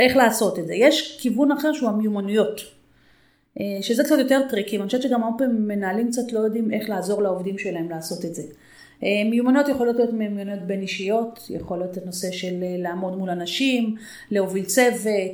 איך 0.00 0.16
לעשות 0.16 0.58
את 0.58 0.66
זה. 0.66 0.74
יש 0.74 1.18
כיוון 1.20 1.52
אחר 1.52 1.72
שהוא 1.72 1.88
המיומנויות. 1.88 2.60
אה, 3.60 3.78
שזה 3.82 4.04
קצת 4.04 4.18
יותר 4.18 4.40
טריקים, 4.50 4.80
אני 4.80 4.86
חושבת 4.86 5.02
שגם 5.02 5.22
הרבה 5.22 5.38
פעמים 5.38 5.68
מנהלים 5.68 6.10
קצת 6.10 6.32
לא 6.32 6.40
יודעים 6.40 6.72
איך 6.72 6.88
לעזור 6.88 7.22
לעובדים 7.22 7.58
שלהם 7.58 7.90
לעשות 7.90 8.24
את 8.24 8.34
זה. 8.34 8.42
אה, 9.04 9.08
מיומנויות 9.30 9.68
יכולות 9.68 9.96
להיות 9.96 10.12
מיומנויות 10.12 10.62
בין 10.62 10.80
אישיות, 10.80 11.46
יכול 11.50 11.78
להיות 11.78 11.96
הנושא 11.96 12.30
של 12.30 12.62
אה, 12.62 12.76
לעמוד 12.78 13.18
מול 13.18 13.30
אנשים, 13.30 13.94
להוביל 14.30 14.64
צוות, 14.64 15.32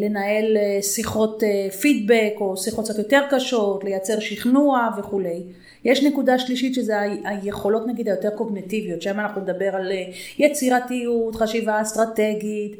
לנהל 0.00 0.56
שיחות 0.82 1.42
פידבק 1.80 2.34
או 2.40 2.56
שיחות 2.56 2.84
קצת 2.84 2.98
יותר 2.98 3.20
קשות, 3.30 3.84
לייצר 3.84 4.20
שכנוע 4.20 4.88
וכולי. 4.98 5.42
יש 5.84 6.04
נקודה 6.04 6.38
שלישית 6.38 6.74
שזה 6.74 6.94
היכולות 7.24 7.86
נגיד 7.86 8.08
היותר 8.08 8.30
קוגנטיביות, 8.30 9.02
שם 9.02 9.20
אנחנו 9.20 9.40
נדבר 9.40 9.76
על 9.76 9.92
יצירתיות, 10.38 11.34
חשיבה 11.36 11.82
אסטרטגית, 11.82 12.76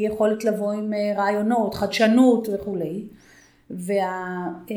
יכולת 0.00 0.44
לבוא 0.44 0.72
עם 0.72 0.92
רעיונות, 1.16 1.74
חדשנות 1.74 2.48
וכולי. 2.52 3.02
והכיוון 3.70 4.70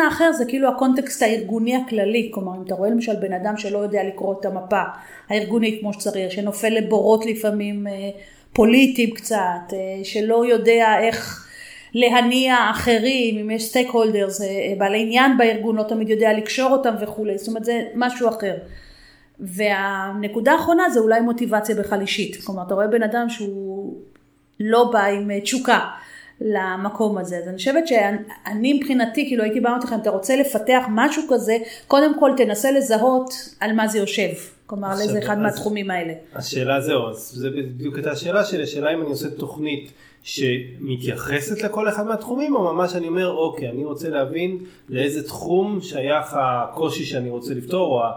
האחר 0.00 0.32
זה 0.32 0.44
כאילו 0.44 0.68
הקונטקסט 0.68 1.22
הארגוני 1.22 1.76
הכללי, 1.76 2.30
כלומר 2.34 2.56
אם 2.56 2.62
אתה 2.62 2.74
רואה 2.74 2.90
למשל 2.90 3.16
בן 3.20 3.32
אדם 3.32 3.56
שלא 3.56 3.78
יודע 3.78 4.04
לקרוא 4.04 4.34
את 4.40 4.44
המפה 4.44 4.82
הארגונית 5.28 5.80
כמו 5.80 5.92
שצריך, 5.92 6.32
שנופל 6.32 6.68
לבורות 6.68 7.26
לפעמים 7.26 7.86
אה, 7.86 8.10
פוליטיים 8.52 9.10
קצת, 9.10 9.72
אה, 9.72 10.04
שלא 10.04 10.46
יודע 10.46 10.98
איך 11.00 11.46
להניע 11.94 12.56
אחרים, 12.70 13.38
אם 13.38 13.50
יש 13.50 13.64
stakeholders, 13.64 14.40
אה, 14.40 14.74
בעלי 14.78 15.02
עניין 15.02 15.38
בארגון, 15.38 15.76
לא 15.76 15.82
תמיד 15.82 16.08
יודע 16.08 16.32
לקשור 16.32 16.70
אותם 16.72 16.94
וכולי, 17.00 17.38
זאת 17.38 17.48
אומרת 17.48 17.64
זה 17.64 17.82
משהו 17.94 18.28
אחר. 18.28 18.56
והנקודה 19.40 20.52
האחרונה 20.52 20.90
זה 20.90 21.00
אולי 21.00 21.20
מוטיבציה 21.20 21.74
בכלל 21.74 22.00
אישית, 22.00 22.44
כלומר 22.44 22.62
אתה 22.66 22.74
רואה 22.74 22.86
בן 22.86 23.02
אדם 23.02 23.28
שהוא 23.28 23.96
לא 24.60 24.90
בא 24.92 25.04
עם 25.04 25.40
תשוקה 25.40 25.80
למקום 26.40 27.18
הזה. 27.18 27.38
אז 27.38 27.48
אני 27.48 27.56
חושבת 27.56 27.86
שאני 27.86 28.72
מבחינתי, 28.72 29.28
כאילו 29.28 29.42
הייתי 29.42 29.60
באה 29.60 29.78
לכם, 29.84 29.96
אתה 30.02 30.10
רוצה 30.10 30.36
לפתח 30.36 30.84
משהו 30.88 31.22
כזה, 31.30 31.56
קודם 31.86 32.18
כל 32.20 32.30
תנסה 32.36 32.70
לזהות 32.70 33.34
על 33.60 33.72
מה 33.72 33.88
זה 33.88 33.98
יושב. 33.98 34.30
כלומר, 34.66 34.88
על 34.88 35.00
איזה 35.00 35.18
אחד 35.18 35.36
אז, 35.36 35.42
מהתחומים 35.42 35.90
האלה. 35.90 36.12
השאלה 36.34 36.80
זהו, 36.80 37.08
אז 37.08 37.32
זה 37.34 37.50
בדיוק 37.50 37.96
הייתה 37.96 38.10
השאלה 38.10 38.44
שלי, 38.44 38.62
השאלה 38.62 38.94
אם 38.94 39.00
אני 39.00 39.10
עושה 39.10 39.30
תוכנית 39.30 39.92
שמתייחסת 40.22 41.62
לכל 41.62 41.88
אחד 41.88 42.06
מהתחומים, 42.06 42.54
או 42.56 42.74
ממש 42.74 42.94
אני 42.96 43.08
אומר, 43.08 43.30
אוקיי, 43.30 43.68
אני 43.68 43.84
רוצה 43.84 44.08
להבין 44.08 44.58
לאיזה 44.88 45.26
תחום 45.26 45.80
שייך 45.80 46.36
הקושי 46.40 47.04
שאני 47.04 47.30
רוצה 47.30 47.54
לפתור, 47.54 48.00
או 48.00 48.08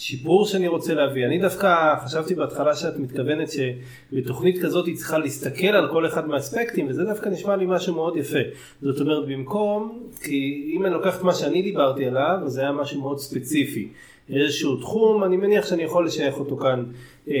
שיפור 0.00 0.46
שאני 0.46 0.68
רוצה 0.68 0.94
להביא. 0.94 1.26
אני 1.26 1.38
דווקא 1.38 1.94
חשבתי 2.04 2.34
בהתחלה 2.34 2.74
שאת 2.74 2.96
מתכוונת 2.96 3.48
שבתוכנית 3.50 4.62
כזאת 4.62 4.86
היא 4.86 4.96
צריכה 4.96 5.18
להסתכל 5.18 5.66
על 5.66 5.88
כל 5.90 6.06
אחד 6.06 6.28
מהאספקטים 6.28 6.86
וזה 6.88 7.04
דווקא 7.04 7.28
נשמע 7.28 7.56
לי 7.56 7.64
משהו 7.68 7.94
מאוד 7.94 8.16
יפה. 8.16 8.38
זאת 8.82 9.00
אומרת 9.00 9.28
במקום, 9.28 10.02
כי 10.22 10.70
אם 10.76 10.86
אני 10.86 10.94
לוקח 10.94 11.16
את 11.16 11.22
מה 11.22 11.34
שאני 11.34 11.62
דיברתי 11.62 12.04
עליו, 12.04 12.38
זה 12.46 12.60
היה 12.60 12.72
משהו 12.72 13.00
מאוד 13.00 13.18
ספציפי. 13.18 13.88
איזשהו 14.28 14.76
תחום, 14.76 15.24
אני 15.24 15.36
מניח 15.36 15.66
שאני 15.66 15.82
יכול 15.82 16.06
לשייך 16.06 16.38
אותו 16.38 16.56
כאן 16.56 16.84
אה, 17.28 17.34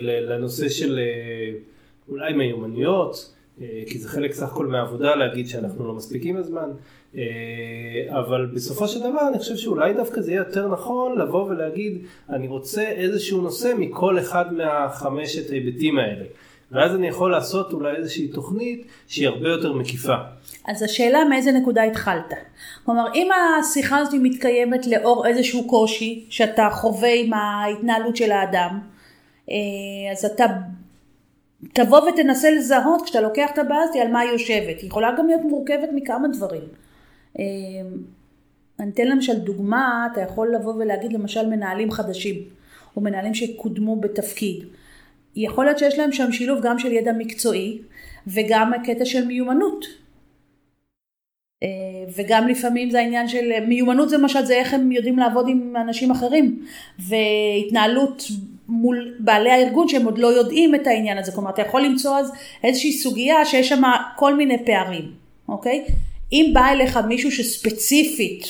לנושא 0.00 0.68
של 0.68 0.98
אה, 0.98 1.58
אולי 2.08 2.32
מיומנויות, 2.32 3.34
אה, 3.60 3.82
כי 3.86 3.98
זה 3.98 4.08
חלק 4.08 4.32
סך 4.32 4.52
הכל 4.52 4.66
מהעבודה 4.66 5.14
להגיד 5.14 5.48
שאנחנו 5.48 5.86
לא 5.86 5.94
מספיקים 5.94 6.36
בזמן. 6.36 6.70
אה, 7.16 8.18
אבל 8.18 8.46
בסופו 8.54 8.88
של 8.88 9.00
דבר 9.00 9.28
אני 9.28 9.38
חושב 9.38 9.56
שאולי 9.56 9.94
דווקא 9.94 10.20
זה 10.20 10.30
יהיה 10.30 10.38
יותר 10.38 10.68
נכון 10.68 11.18
לבוא 11.18 11.44
ולהגיד 11.44 11.98
אני 12.30 12.48
רוצה 12.48 12.82
איזשהו 12.82 13.40
נושא 13.40 13.72
מכל 13.78 14.18
אחד 14.18 14.52
מהחמשת 14.52 15.50
ההיבטים 15.50 15.98
האלה. 15.98 16.24
ואז 16.72 16.94
אני 16.94 17.08
יכול 17.08 17.30
לעשות 17.30 17.72
אולי 17.72 17.96
איזושהי 17.96 18.28
תוכנית 18.28 18.86
שהיא 19.08 19.28
הרבה 19.28 19.48
יותר 19.48 19.72
מקיפה. 19.72 20.14
אז 20.68 20.82
השאלה 20.82 21.24
מאיזה 21.24 21.52
נקודה 21.52 21.82
התחלת. 21.82 22.32
כלומר 22.84 23.14
אם 23.14 23.28
השיחה 23.32 23.98
הזאת 23.98 24.14
מתקיימת 24.22 24.86
לאור 24.86 25.26
איזשהו 25.26 25.68
קושי 25.68 26.26
שאתה 26.30 26.68
חווה 26.72 27.14
עם 27.14 27.32
ההתנהלות 27.32 28.16
של 28.16 28.32
האדם, 28.32 28.80
אה, 29.50 29.56
אז 30.12 30.24
אתה 30.24 30.46
תבוא 31.72 32.00
ותנסה 32.08 32.50
לזהות 32.50 33.02
כשאתה 33.02 33.20
לוקח 33.20 33.50
את 33.52 33.58
הבעיה 33.58 33.82
הזאת 33.82 33.96
על 34.02 34.12
מה 34.12 34.20
היא 34.20 34.30
יושבת. 34.30 34.80
היא 34.80 34.88
יכולה 34.88 35.14
גם 35.18 35.26
להיות 35.26 35.42
מורכבת 35.44 35.88
מכמה 35.94 36.28
דברים. 36.28 36.83
אמ, 37.38 37.44
אני 38.80 38.90
אתן 38.90 39.08
למשל 39.08 39.38
דוגמה, 39.38 40.08
אתה 40.12 40.20
יכול 40.20 40.54
לבוא 40.54 40.74
ולהגיד 40.74 41.12
למשל 41.12 41.46
מנהלים 41.46 41.90
חדשים, 41.90 42.34
או 42.96 43.00
מנהלים 43.00 43.34
שקודמו 43.34 43.96
בתפקיד. 43.96 44.64
יכול 45.36 45.64
להיות 45.64 45.78
שיש 45.78 45.98
להם 45.98 46.12
שם 46.12 46.32
שילוב 46.32 46.60
גם 46.62 46.78
של 46.78 46.92
ידע 46.92 47.12
מקצועי, 47.12 47.78
וגם 48.26 48.72
קטע 48.84 49.04
של 49.04 49.26
מיומנות. 49.26 49.86
אה, 51.62 51.68
וגם 52.16 52.48
לפעמים 52.48 52.90
זה 52.90 52.98
העניין 52.98 53.28
של 53.28 53.60
מיומנות 53.66 54.08
זה 54.08 54.16
למשל 54.18 54.44
זה 54.44 54.54
איך 54.54 54.74
הם 54.74 54.92
יודעים 54.92 55.18
לעבוד 55.18 55.48
עם 55.48 55.76
אנשים 55.76 56.10
אחרים 56.10 56.66
והתנהלות 56.98 58.24
מול 58.68 59.14
בעלי 59.18 59.50
הארגון 59.50 59.88
שהם 59.88 60.04
עוד 60.04 60.18
לא 60.18 60.26
יודעים 60.26 60.74
את 60.74 60.86
העניין 60.86 61.18
הזה 61.18 61.32
כלומר 61.32 61.50
אתה 61.50 61.62
יכול 61.62 61.82
למצוא 61.82 62.18
אז 62.18 62.32
איזושהי 62.64 62.92
סוגיה 62.92 63.44
שיש 63.44 63.68
שם 63.68 63.82
כל 64.16 64.34
מיני 64.34 64.64
פערים 64.66 65.10
אוקיי 65.48 65.84
אם 66.34 66.50
בא 66.54 66.68
אליך 66.68 66.96
מישהו 66.96 67.32
שספציפית, 67.32 68.44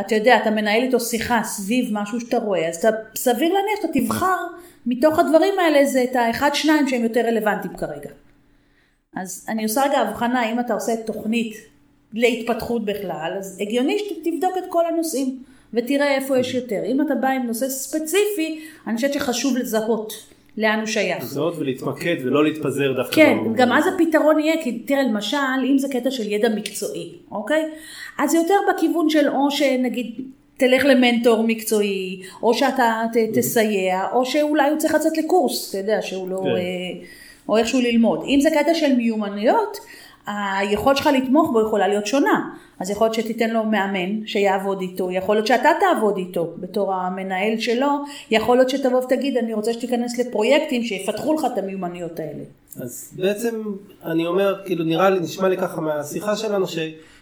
אתה 0.00 0.14
יודע, 0.14 0.36
אתה 0.42 0.50
מנהל 0.50 0.82
איתו 0.82 1.00
שיחה 1.00 1.40
סביב 1.44 1.88
משהו 1.92 2.20
שאתה 2.20 2.38
רואה, 2.38 2.68
אז 2.68 2.76
אתה 2.76 2.88
סביר 3.16 3.52
להניח 3.52 3.82
שאתה 3.82 4.00
תבחר 4.00 4.36
מתוך 4.86 5.18
הדברים 5.18 5.54
האלה 5.58 5.84
זה 5.86 6.04
את 6.04 6.16
האחד 6.16 6.50
שניים 6.54 6.88
שהם 6.88 7.02
יותר 7.02 7.20
רלוונטיים 7.20 7.76
כרגע. 7.76 8.10
אז 9.16 9.46
אני 9.48 9.62
עושה 9.62 9.82
רגע 9.82 9.98
הבחנה, 9.98 10.52
אם 10.52 10.60
אתה 10.60 10.74
עושה 10.74 10.96
תוכנית 10.96 11.56
להתפתחות 12.12 12.84
בכלל, 12.84 13.34
אז 13.38 13.58
הגיוני 13.60 13.98
שתבדוק 13.98 14.58
את 14.58 14.64
כל 14.68 14.86
הנושאים 14.86 15.42
ותראה 15.74 16.14
איפה 16.14 16.38
יש 16.38 16.54
יותר. 16.54 16.82
אם 16.86 17.00
אתה 17.00 17.14
בא 17.14 17.28
עם 17.28 17.46
נושא 17.46 17.68
ספציפי, 17.68 18.60
אני 18.86 18.96
חושבת 18.96 19.12
שחשוב 19.12 19.56
לזהות. 19.56 20.12
לאן 20.58 20.78
הוא 20.78 20.86
שייך. 20.86 21.22
לזהות 21.22 21.54
ולהתמקד 21.58 22.16
ולא 22.24 22.44
להתפזר 22.44 22.92
דווקא. 22.92 23.14
כן, 23.14 23.38
גם 23.54 23.72
אז 23.72 23.84
הפתרון 23.86 24.40
יהיה, 24.40 24.62
כי 24.62 24.78
תראה 24.78 25.02
למשל, 25.02 25.36
אם 25.64 25.78
זה 25.78 25.88
קטע 25.92 26.10
של 26.10 26.32
ידע 26.32 26.48
מקצועי, 26.48 27.12
אוקיי? 27.30 27.64
אז 28.18 28.34
יותר 28.34 28.54
בכיוון 28.74 29.10
של 29.10 29.28
או 29.28 29.50
שנגיד 29.50 30.20
תלך 30.56 30.84
למנטור 30.84 31.44
מקצועי, 31.46 32.22
או 32.42 32.54
שאתה 32.54 33.02
ת, 33.12 33.38
תסייע, 33.38 34.00
או 34.12 34.26
שאולי 34.26 34.70
הוא 34.70 34.78
צריך 34.78 34.94
לצאת 34.94 35.18
לקורס, 35.18 35.70
אתה 35.70 35.78
יודע, 35.78 36.02
שהוא 36.02 36.28
לא, 36.28 36.40
כן. 36.42 36.48
אה, 36.48 37.06
או 37.48 37.56
איכשהו 37.56 37.80
ללמוד. 37.80 38.24
אם 38.26 38.40
זה 38.40 38.48
קטע 38.50 38.74
של 38.74 38.96
מיומנויות, 38.96 39.76
היכולת 40.58 40.96
שלך 40.96 41.06
לתמוך 41.06 41.50
בו 41.52 41.60
יכולה 41.60 41.88
להיות 41.88 42.06
שונה. 42.06 42.50
אז 42.80 42.90
יכול 42.90 43.04
להיות 43.04 43.14
שתיתן 43.14 43.50
לו 43.50 43.64
מאמן 43.64 44.26
שיעבוד 44.26 44.80
איתו, 44.80 45.10
יכול 45.10 45.36
להיות 45.36 45.46
שאתה 45.46 45.68
תעבוד 45.80 46.16
איתו 46.16 46.54
בתור 46.56 46.94
המנהל 46.94 47.58
שלו, 47.58 47.88
יכול 48.30 48.56
להיות 48.56 48.70
שתבוא 48.70 48.98
ותגיד 49.04 49.36
אני 49.36 49.54
רוצה 49.54 49.72
שתיכנס 49.72 50.18
לפרויקטים 50.18 50.82
שיפתחו 50.84 51.34
לך 51.34 51.46
את 51.52 51.58
המיומנויות 51.58 52.20
האלה. 52.20 52.42
אז 52.80 53.12
בעצם 53.16 53.62
אני 54.04 54.26
אומר, 54.26 54.54
כאילו 54.66 54.84
נראה 54.84 55.10
לי, 55.10 55.20
נשמע 55.20 55.48
לי 55.48 55.56
ככה 55.56 55.80
מהשיחה 55.80 56.36
שלנו, 56.36 56.66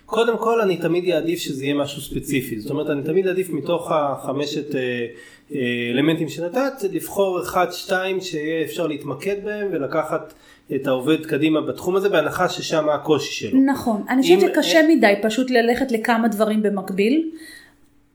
שקודם 0.07 0.39
כל 0.39 0.61
אני 0.61 0.77
תמיד 0.77 1.11
אעדיף 1.11 1.39
שזה 1.39 1.65
יהיה 1.65 1.75
משהו 1.75 2.03
ספציפי, 2.03 2.61
זאת 2.61 2.71
אומרת 2.71 2.91
אני 2.91 3.03
תמיד 3.03 3.27
אעדיף 3.27 3.51
מתוך 3.51 3.93
החמשת 3.93 4.75
אה, 4.75 5.07
אה, 5.55 5.59
אלמנטים 5.91 6.29
שנתת, 6.29 6.73
לבחור 6.93 7.43
אחד, 7.43 7.67
שתיים 7.73 8.21
שיהיה 8.21 8.65
אפשר 8.65 8.87
להתמקד 8.87 9.37
בהם 9.45 9.69
ולקחת 9.73 10.35
את 10.75 10.87
העובד 10.87 11.27
קדימה 11.27 11.61
בתחום 11.61 11.97
הזה, 11.97 12.09
בהנחה 12.09 12.49
ששם 12.49 12.89
הקושי 12.89 13.33
שלו. 13.33 13.61
נכון, 13.61 14.03
אני 14.09 14.23
חושבת 14.23 14.41
שקשה 14.41 14.81
מדי 14.89 15.15
פשוט 15.23 15.51
ללכת 15.51 15.93
לכמה 15.93 16.29
דברים 16.29 16.63
במקביל. 16.63 17.31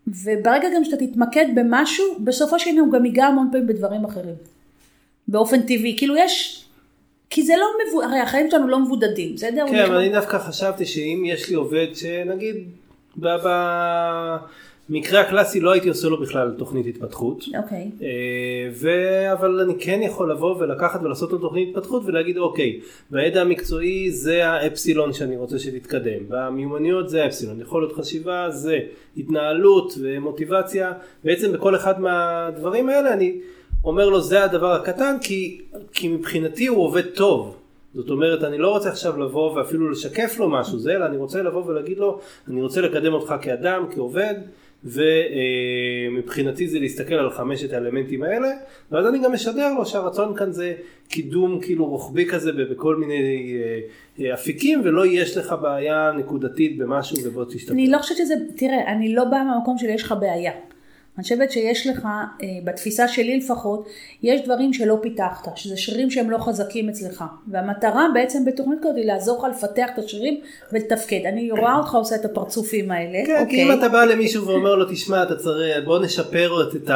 וברגע 0.07 0.67
גם 0.75 0.83
שאתה 0.83 1.05
תתמקד 1.05 1.45
במשהו, 1.55 2.05
בסופו 2.23 2.59
של 2.59 2.71
דבר 2.71 2.81
הוא 2.81 2.91
גם 2.91 3.05
ייגע 3.05 3.25
המון 3.25 3.49
פעמים 3.51 3.67
בדברים 3.67 4.05
אחרים. 4.05 4.35
באופן 5.27 5.61
טבעי. 5.61 5.95
כאילו 5.97 6.15
יש, 6.17 6.60
כי 7.31 7.43
זה 7.43 7.53
לא 7.59 7.65
מבודד, 7.87 8.07
הרי 8.07 8.19
החיים 8.19 8.51
שלנו 8.51 8.67
לא 8.67 8.79
מבודדים, 8.79 9.35
בסדר? 9.35 9.65
כן, 9.69 9.85
אבל 9.85 9.95
אני 9.95 10.09
דווקא 10.09 10.37
חשבתי 10.37 10.85
שאם 10.85 11.23
יש 11.25 11.49
לי 11.49 11.55
עובד 11.55 11.87
שנגיד 11.93 12.55
במקרה 14.89 15.21
הקלאסי 15.21 15.59
לא 15.59 15.71
הייתי 15.71 15.89
עושה 15.89 16.07
לו 16.07 16.21
בכלל 16.21 16.53
תוכנית 16.57 16.87
התפתחות. 16.87 17.45
אוקיי. 17.63 17.91
אה, 18.01 18.69
ו... 18.73 18.89
אבל 19.33 19.59
אני 19.59 19.73
כן 19.79 19.99
יכול 20.03 20.31
לבוא 20.31 20.55
ולקחת 20.59 21.01
ולעשות 21.03 21.31
לו 21.31 21.37
תוכנית 21.37 21.69
התפתחות 21.69 22.03
ולהגיד 22.05 22.37
אוקיי, 22.37 22.79
בידע 23.11 23.41
המקצועי 23.41 24.11
זה 24.11 24.47
האפסילון 24.47 25.13
שאני 25.13 25.37
רוצה 25.37 25.59
שתתקדם, 25.59 26.19
במיומנויות 26.27 27.09
זה 27.09 27.23
האפסילון, 27.23 27.61
יכולת 27.61 27.91
חשיבה 27.91 28.49
זה 28.49 28.79
התנהלות 29.17 29.93
ומוטיבציה, 30.01 30.93
בעצם 31.23 31.51
בכל 31.51 31.75
אחד 31.75 32.01
מהדברים 32.01 32.89
האלה 32.89 33.13
אני 33.13 33.37
אומר 33.83 34.09
לו 34.09 34.21
זה 34.21 34.43
הדבר 34.43 34.71
הקטן 34.71 35.15
כי, 35.21 35.61
כי 35.93 36.07
מבחינתי 36.07 36.67
הוא 36.67 36.83
עובד 36.83 37.05
טוב. 37.05 37.57
זאת 37.95 38.09
אומרת 38.09 38.43
אני 38.43 38.57
לא 38.57 38.69
רוצה 38.69 38.89
עכשיו 38.89 39.17
לבוא 39.17 39.51
ואפילו 39.53 39.89
לשקף 39.89 40.35
לו 40.39 40.49
משהו 40.49 40.79
זה 40.79 40.95
אלא 40.95 41.05
אני 41.05 41.17
רוצה 41.17 41.41
לבוא 41.41 41.65
ולהגיד 41.65 41.97
לו 41.97 42.19
אני 42.47 42.61
רוצה 42.61 42.81
לקדם 42.81 43.13
אותך 43.13 43.33
כאדם 43.41 43.85
כעובד 43.95 44.33
ומבחינתי 44.83 46.67
זה 46.67 46.79
להסתכל 46.79 47.15
על 47.15 47.29
חמשת 47.29 47.73
האלמנטים 47.73 48.23
האלה 48.23 48.47
ואז 48.91 49.07
אני 49.07 49.19
גם 49.23 49.33
משדר 49.33 49.73
לו 49.73 49.85
שהרצון 49.85 50.35
כאן 50.35 50.51
זה 50.51 50.73
קידום 51.07 51.59
כאילו 51.61 51.85
רוחבי 51.85 52.25
כזה 52.25 52.51
בכל 52.51 52.95
מיני 52.95 53.53
אה, 54.19 54.33
אפיקים 54.33 54.81
ולא 54.83 55.05
יש 55.05 55.37
לך 55.37 55.55
בעיה 55.61 56.11
נקודתית 56.17 56.77
במשהו 56.77 57.17
ובוא 57.23 57.45
תשתתף. 57.45 57.71
אני 57.71 57.87
לא 57.87 57.97
חושבת 57.97 58.17
שזה, 58.17 58.35
תראה, 58.57 58.91
אני 58.91 59.15
לא 59.15 59.23
באה 59.23 59.43
מהמקום 59.43 59.77
של 59.77 59.89
יש 59.89 60.03
לך 60.03 60.15
בעיה. 60.19 60.51
אני 61.17 61.23
חושבת 61.23 61.51
שיש 61.51 61.87
לך, 61.87 62.05
אה, 62.05 62.47
בתפיסה 62.63 63.07
שלי 63.07 63.37
לפחות, 63.37 63.87
יש 64.23 64.41
דברים 64.41 64.73
שלא 64.73 64.97
פיתחת, 65.01 65.57
שזה 65.57 65.77
שרירים 65.77 66.11
שהם 66.11 66.29
לא 66.29 66.37
חזקים 66.37 66.89
אצלך. 66.89 67.23
והמטרה 67.47 68.07
בעצם 68.13 68.45
בתוכנית 68.45 68.79
כזאת 68.79 68.95
היא 68.95 69.05
לעזור 69.05 69.47
לך 69.47 69.55
לפתח 69.57 69.89
את 69.93 69.99
השרירים 69.99 70.41
ולתפקד. 70.73 71.21
אני 71.25 71.51
רואה 71.51 71.77
אותך 71.77 71.95
עושה 71.95 72.15
את 72.15 72.25
הפרצופים 72.25 72.91
האלה. 72.91 73.25
כן, 73.25 73.39
אוקיי. 73.41 73.49
כי 73.49 73.63
אם 73.63 73.79
אתה 73.79 73.89
בא 73.89 74.03
למישהו 74.05 74.47
ואומר 74.47 74.75
לו, 74.75 74.85
תשמע, 74.91 75.23
אתה 75.23 75.35
צריך, 75.35 75.77
בוא 75.85 75.99
נשפר 75.99 76.67
את 76.75 76.91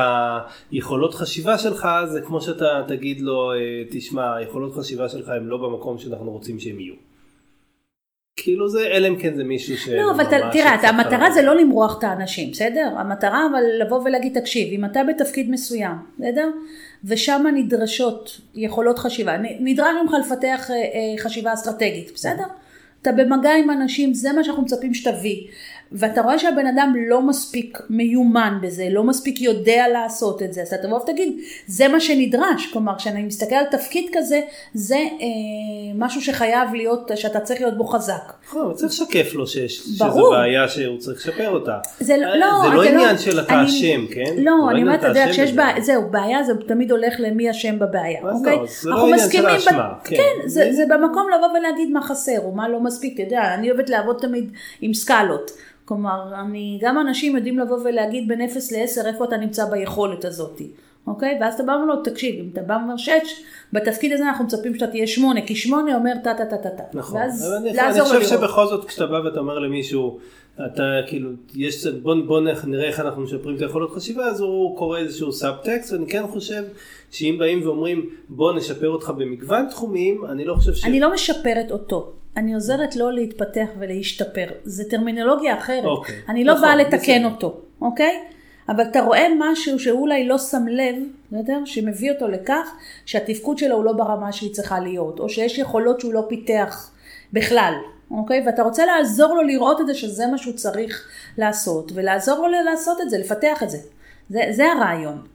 היכולות 0.71 1.13
חשיבה 1.13 1.57
שלך, 1.57 1.87
זה 2.11 2.21
כמו 2.21 2.41
שאתה 2.41 2.83
תגיד 2.87 3.21
לו, 3.21 3.51
אה, 3.51 3.57
תשמע, 3.91 4.35
היכולות 4.35 4.75
חשיבה 4.75 5.09
שלך 5.09 5.29
הם 5.29 5.47
לא 5.47 5.57
במקום 5.57 5.97
שאנחנו 5.97 6.31
רוצים 6.31 6.59
שהם 6.59 6.79
יהיו. 6.79 7.14
כאילו 8.37 8.69
זה, 8.69 8.87
אלא 8.87 9.07
אם 9.07 9.15
כן 9.15 9.35
זה 9.35 9.43
מישהו 9.43 9.77
ש... 9.77 9.89
לא, 9.89 10.11
אבל 10.11 10.23
תראה, 10.51 10.89
המטרה 10.89 11.31
זה 11.31 11.41
לא 11.41 11.55
למרוח 11.55 11.97
את 11.99 12.03
האנשים, 12.03 12.51
בסדר? 12.51 12.93
המטרה 12.97 13.47
אבל 13.51 13.63
לבוא 13.79 14.01
ולהגיד, 14.05 14.39
תקשיב, 14.39 14.73
אם 14.73 14.85
אתה 14.85 14.99
בתפקיד 15.03 15.51
מסוים, 15.51 15.95
בסדר? 16.19 16.49
ושם 17.03 17.45
נדרשות 17.53 18.41
יכולות 18.55 18.99
חשיבה, 18.99 19.35
נדרש 19.59 19.95
ממך 20.03 20.13
לפתח 20.25 20.71
אה, 20.71 20.75
אה, 20.75 21.23
חשיבה 21.23 21.53
אסטרטגית, 21.53 22.11
בסדר? 22.15 22.43
אתה 23.01 23.11
במגע 23.11 23.53
עם 23.53 23.69
אנשים, 23.69 24.13
זה 24.13 24.33
מה 24.33 24.43
שאנחנו 24.43 24.63
מצפים 24.63 24.93
שתביא. 24.93 25.47
ואתה 25.91 26.21
רואה 26.21 26.39
שהבן 26.39 26.67
אדם 26.67 26.93
לא 27.09 27.21
מספיק 27.21 27.77
מיומן 27.89 28.57
בזה, 28.61 28.87
לא 28.89 29.03
מספיק 29.03 29.41
יודע 29.41 29.85
לעשות 29.93 30.41
את 30.41 30.53
זה, 30.53 30.61
אז 30.61 30.73
אתה 30.73 30.87
תבוא 30.87 30.97
ותגיד, 31.01 31.37
זה 31.67 31.87
מה 31.87 31.99
שנדרש. 31.99 32.69
כלומר, 32.73 32.97
כשאני 32.97 33.23
מסתכל 33.23 33.55
על 33.55 33.65
תפקיד 33.71 34.09
כזה, 34.13 34.41
זה 34.73 34.95
אה, 34.95 35.07
משהו 35.95 36.21
שחייב 36.21 36.73
להיות, 36.73 37.11
שאתה 37.15 37.39
צריך 37.39 37.61
להיות 37.61 37.77
בו 37.77 37.83
חזק. 37.83 38.33
נכון, 38.47 38.65
אבל 38.65 38.73
צריך 38.73 38.91
לשקף 38.91 39.33
לו 39.33 39.47
שיש, 39.47 39.75
שזו. 39.75 40.31
בעיה 40.31 40.67
שהוא 40.67 40.97
צריך 40.97 41.27
לשפר 41.27 41.49
אותה. 41.49 41.77
זה 41.99 42.17
לא, 42.17 42.25
אה, 42.25 42.37
לא, 42.37 42.47
זה 42.63 42.75
לא 42.75 42.83
זה 42.83 42.89
עניין 42.89 43.11
לא- 43.11 43.17
של 43.17 43.39
אתה 43.39 43.63
אשם, 43.65 44.05
כן? 44.13 44.35
זה 44.35 44.41
לא, 44.41 44.69
אני 44.71 44.81
אומרת, 44.81 44.99
אתה 44.99 45.07
יודע, 45.07 45.25
כשיש. 45.31 45.51
בעיה, 45.53 45.81
זהו, 45.81 46.01
בעיה 46.11 46.43
זה 46.43 46.53
תמיד 46.67 46.91
הולך 46.91 47.13
למי 47.19 47.51
אשם 47.51 47.79
בבעיה, 47.79 48.19
אוקיי? 48.21 48.57
לא, 48.57 48.65
זה 48.81 48.89
לא 48.89 49.03
עניין 49.07 49.29
של 49.31 49.45
האשמה, 49.45 49.93
כן. 50.03 50.15
כן, 50.15 50.47
זה 50.47 50.69
זה 50.71 50.83
במקום 50.89 51.27
לבוא 51.37 51.47
ולהגיד 51.59 51.89
מה 51.89 52.01
חסר 52.01 52.39
או 52.43 52.51
מה 52.51 52.69
לא 52.69 52.79
מספיק, 52.79 53.13
אתה 53.13 53.21
יודע, 53.21 53.53
אני 53.53 53.71
אוהבת 53.71 53.89
לעבוד 53.89 54.17
תמיד 54.21 54.51
עם 54.81 54.93
סקלות. 54.93 55.51
כלומר, 55.85 56.41
אני, 56.41 56.79
גם 56.81 56.99
אנשים 56.99 57.35
יודעים 57.35 57.59
לבוא 57.59 57.77
ולהגיד 57.83 58.27
בין 58.27 58.41
0 58.41 58.71
ל-10 58.71 59.07
איפה 59.07 59.25
אתה 59.25 59.37
נמצא 59.37 59.65
ביכולת 59.65 60.25
הזאת, 60.25 60.61
אוקיי? 61.07 61.37
ואז 61.41 61.53
אתה 61.53 61.63
בא 61.63 61.71
ואומר 61.71 61.85
לו, 61.85 62.01
תקשיב, 62.03 62.35
אם 62.39 62.49
אתה 62.53 62.61
בא 62.61 62.73
ואומר 62.73 62.97
6, 62.97 63.11
בתפקיד 63.73 64.13
הזה 64.13 64.23
אנחנו 64.23 64.45
מצפים 64.45 64.73
שאתה 64.73 64.87
תהיה 64.87 65.07
8, 65.07 65.41
כי 65.41 65.55
8 65.55 65.95
אומר 65.95 66.13
טה 66.23 66.33
טה 66.33 66.45
טה 66.45 66.57
טה 66.57 66.69
טה. 66.69 66.83
נכון, 66.93 67.21
ואז 67.21 67.53
אני, 67.53 67.69
אני 67.69 67.77
לעזור 67.77 68.03
לו 68.03 68.19
חושב 68.19 68.35
לראות. 68.35 68.49
שבכל 68.49 68.67
זאת 68.67 68.85
כשאתה 68.85 69.05
בא 69.05 69.21
ואתה 69.25 69.39
אומר 69.39 69.59
למישהו, 69.59 70.19
אתה 70.65 70.83
כאילו, 71.07 71.29
יש, 71.55 71.87
בוא, 71.87 72.15
בוא 72.27 72.41
נראה 72.67 72.85
איך 72.87 72.99
אנחנו 72.99 73.21
משפרים 73.21 73.55
את 73.55 73.61
היכולות 73.61 73.91
חשיבה, 73.91 74.25
אז 74.25 74.39
הוא 74.39 74.77
קורא 74.77 74.99
איזשהו 74.99 75.31
סאבטקסט, 75.31 75.93
ואני 75.93 76.07
כן 76.07 76.27
חושב 76.27 76.63
שאם 77.11 77.35
באים 77.39 77.67
ואומרים 77.67 78.09
בוא 78.29 78.53
נשפר 78.53 78.89
אותך 78.89 79.09
במגוון 79.09 79.67
תחומים, 79.69 80.25
אני 80.25 80.45
לא 80.45 80.55
חושב 80.55 80.73
ש... 80.73 80.85
אני 80.85 80.99
לא 80.99 81.13
משפרת 81.13 81.71
אותו, 81.71 82.11
אני 82.37 82.53
עוזרת 82.53 82.95
לו 82.95 83.11
להתפתח 83.11 83.67
ולהשתפר. 83.79 84.47
זה 84.63 84.89
טרמינולוגיה 84.89 85.57
אחרת. 85.57 85.85
אוקיי, 85.85 86.15
אני 86.29 86.43
לא 86.43 86.53
נכון, 86.53 86.65
באה 86.65 86.75
לתקן 86.75 86.97
בסדר. 86.97 87.25
אותו, 87.25 87.61
אוקיי? 87.81 88.23
אבל 88.69 88.83
אתה 88.83 89.01
רואה 89.01 89.27
משהו 89.39 89.79
שאולי 89.79 90.27
לא 90.27 90.37
שם 90.37 90.67
לב, 90.67 90.95
בסדר? 91.31 91.65
שמביא 91.65 92.11
אותו 92.11 92.27
לכך 92.27 92.75
שהתפקוד 93.05 93.57
שלו 93.57 93.75
הוא 93.75 93.85
לא 93.85 93.93
ברמה 93.93 94.31
שהיא 94.31 94.53
צריכה 94.53 94.79
להיות, 94.79 95.19
או 95.19 95.29
שיש 95.29 95.57
יכולות 95.57 95.99
שהוא 95.99 96.13
לא 96.13 96.25
פיתח 96.29 96.91
בכלל, 97.33 97.73
אוקיי? 98.11 98.43
ואתה 98.45 98.63
רוצה 98.63 98.85
לעזור 98.85 99.35
לו 99.35 99.41
לראות 99.41 99.81
את 99.81 99.87
זה 99.87 99.93
שזה 99.93 100.27
מה 100.27 100.37
שהוא 100.37 100.53
צריך 100.53 101.09
לעשות, 101.37 101.91
ולעזור 101.95 102.47
לו 102.47 102.63
לעשות 102.65 103.01
את 103.01 103.09
זה, 103.09 103.17
לפתח 103.17 103.63
את 103.63 103.69
זה. 103.69 103.77
זה, 104.29 104.41
זה 104.51 104.71
הרעיון. 104.71 105.34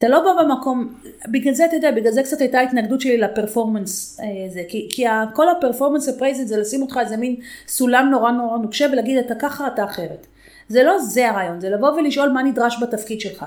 אתה 0.00 0.08
לא 0.08 0.20
בא 0.24 0.42
במקום, 0.42 0.94
בגלל 1.28 1.54
זה 1.54 1.64
אתה 1.64 1.76
יודע, 1.76 1.90
בגלל 1.90 2.12
זה 2.12 2.22
קצת 2.22 2.40
הייתה 2.40 2.60
התנגדות 2.60 3.00
שלי 3.00 3.18
לפרפורמנס 3.18 4.20
אה, 4.20 4.48
זה, 4.48 4.62
כי, 4.68 4.88
כי 4.92 5.04
כל 5.34 5.48
הפרפורמנס 5.48 6.08
הפרייזית 6.08 6.48
זה 6.48 6.56
לשים 6.56 6.82
אותך 6.82 6.98
איזה 7.00 7.16
מין 7.16 7.36
סולם 7.68 8.08
נורא 8.10 8.30
נורא 8.30 8.58
נוקשה 8.58 8.86
ולהגיד 8.92 9.18
אתה 9.18 9.34
ככה 9.34 9.66
אתה 9.66 9.84
אחרת. 9.84 10.26
זה 10.68 10.82
לא 10.82 10.98
זה 10.98 11.28
הרעיון, 11.28 11.60
זה 11.60 11.70
לבוא 11.70 11.90
ולשאול 11.90 12.28
מה 12.28 12.42
נדרש 12.42 12.82
בתפקיד 12.82 13.20
שלך. 13.20 13.44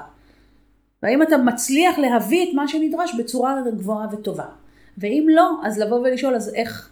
והאם 1.04 1.22
אתה 1.22 1.38
מצליח 1.38 2.00
להביא 2.00 2.50
את 2.50 2.54
מה 2.54 2.68
שנדרש 2.68 3.16
בצורה 3.20 3.62
גבוהה 3.78 4.08
וטובה. 4.12 4.46
ואם 4.98 5.28
לא, 5.36 5.52
אז 5.64 5.80
לבוא 5.80 6.00
ולשאול 6.00 6.36
אז 6.36 6.54
איך, 6.56 6.90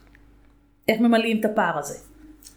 איך 0.87 1.01
ממלאים 1.01 1.39
את 1.39 1.45
הפער 1.45 1.77
הזה. 1.79 1.97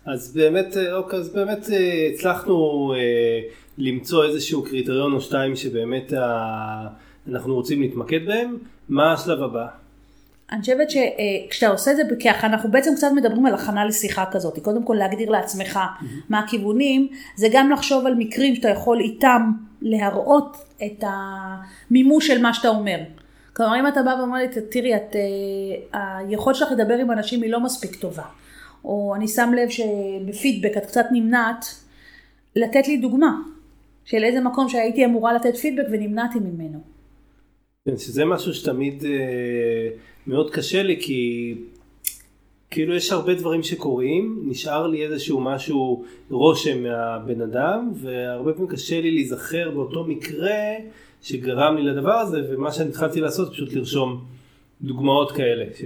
אז 0.06 0.32
באמת, 0.34 0.76
אה, 0.76 0.96
אוקיי, 0.96 1.18
אז 1.18 1.28
באמת 1.28 1.70
אה, 1.72 2.08
הצלחנו 2.14 2.92
אה, 2.96 3.40
למצוא 3.78 4.24
איזשהו 4.24 4.62
קריטריון 4.62 5.12
או 5.12 5.20
שתיים 5.20 5.56
שבאמת 5.56 6.12
ה... 6.12 6.86
אנחנו 7.28 7.54
רוצים 7.54 7.80
להתמקד 7.80 8.26
בהם, 8.26 8.56
מה 8.88 9.12
השלב 9.12 9.42
הבא? 9.42 9.66
אני 10.52 10.60
חושבת 10.60 10.90
שכשאתה 10.90 11.68
עושה 11.68 11.90
את 11.90 11.96
זה 11.96 12.02
ככה, 12.24 12.46
אנחנו 12.46 12.70
בעצם 12.70 12.90
קצת 12.96 13.08
מדברים 13.14 13.46
על 13.46 13.54
הכנה 13.54 13.84
לשיחה 13.84 14.24
כזאת. 14.32 14.58
קודם 14.58 14.84
כל 14.84 14.94
להגדיר 14.98 15.30
לעצמך 15.30 15.80
מה 16.28 16.38
הכיוונים, 16.38 17.08
זה 17.36 17.48
גם 17.52 17.70
לחשוב 17.70 18.06
על 18.06 18.14
מקרים 18.14 18.54
שאתה 18.54 18.68
יכול 18.68 19.00
איתם 19.00 19.50
להראות 19.82 20.56
את 20.86 21.04
המימוש 21.06 22.26
של 22.26 22.42
מה 22.42 22.54
שאתה 22.54 22.68
אומר. 22.68 22.98
כלומר, 23.52 23.80
אם 23.80 23.86
אתה 23.86 24.02
בא 24.02 24.14
ואומר 24.18 24.38
לי, 24.38 24.46
תראי, 24.70 24.96
את, 24.96 25.16
אה, 25.94 26.18
היכולת 26.18 26.56
שלך 26.56 26.72
לדבר 26.72 26.94
עם 26.94 27.10
אנשים 27.10 27.42
היא 27.42 27.50
לא 27.50 27.60
מספיק 27.60 27.94
טובה. 27.94 28.24
או 28.84 29.14
אני 29.16 29.28
שם 29.28 29.52
לב 29.56 29.68
שבפידבק 29.68 30.76
את 30.76 30.86
קצת 30.86 31.06
נמנעת, 31.12 31.64
לתת 32.56 32.88
לי 32.88 32.96
דוגמה 32.96 33.32
של 34.04 34.24
איזה 34.24 34.40
מקום 34.40 34.68
שהייתי 34.68 35.04
אמורה 35.04 35.32
לתת 35.32 35.56
פידבק 35.56 35.86
ונמנעתי 35.92 36.38
ממנו. 36.38 36.78
כן, 37.84 37.96
שזה 37.96 38.24
משהו 38.24 38.54
שתמיד 38.54 39.04
אה, 39.04 39.88
מאוד 40.26 40.50
קשה 40.50 40.82
לי 40.82 41.00
כי 41.00 41.54
כאילו 42.70 42.94
יש 42.94 43.12
הרבה 43.12 43.34
דברים 43.34 43.62
שקורים, 43.62 44.42
נשאר 44.46 44.86
לי 44.86 45.04
איזשהו 45.04 45.40
משהו, 45.40 46.04
רושם 46.30 46.82
מהבן 46.82 47.40
אדם 47.40 47.92
והרבה 47.94 48.52
פעמים 48.52 48.68
קשה 48.68 49.00
לי 49.00 49.10
להיזכר 49.10 49.70
באותו 49.70 50.04
מקרה 50.04 50.60
שגרם 51.22 51.76
לי 51.76 51.82
לדבר 51.82 52.14
הזה 52.14 52.42
ומה 52.50 52.72
שאני 52.72 52.88
התחלתי 52.88 53.20
לעשות 53.20 53.52
פשוט 53.52 53.72
לרשום 53.72 54.24
דוגמאות 54.86 55.32
כאלה. 55.32 55.64
ש... 55.78 55.84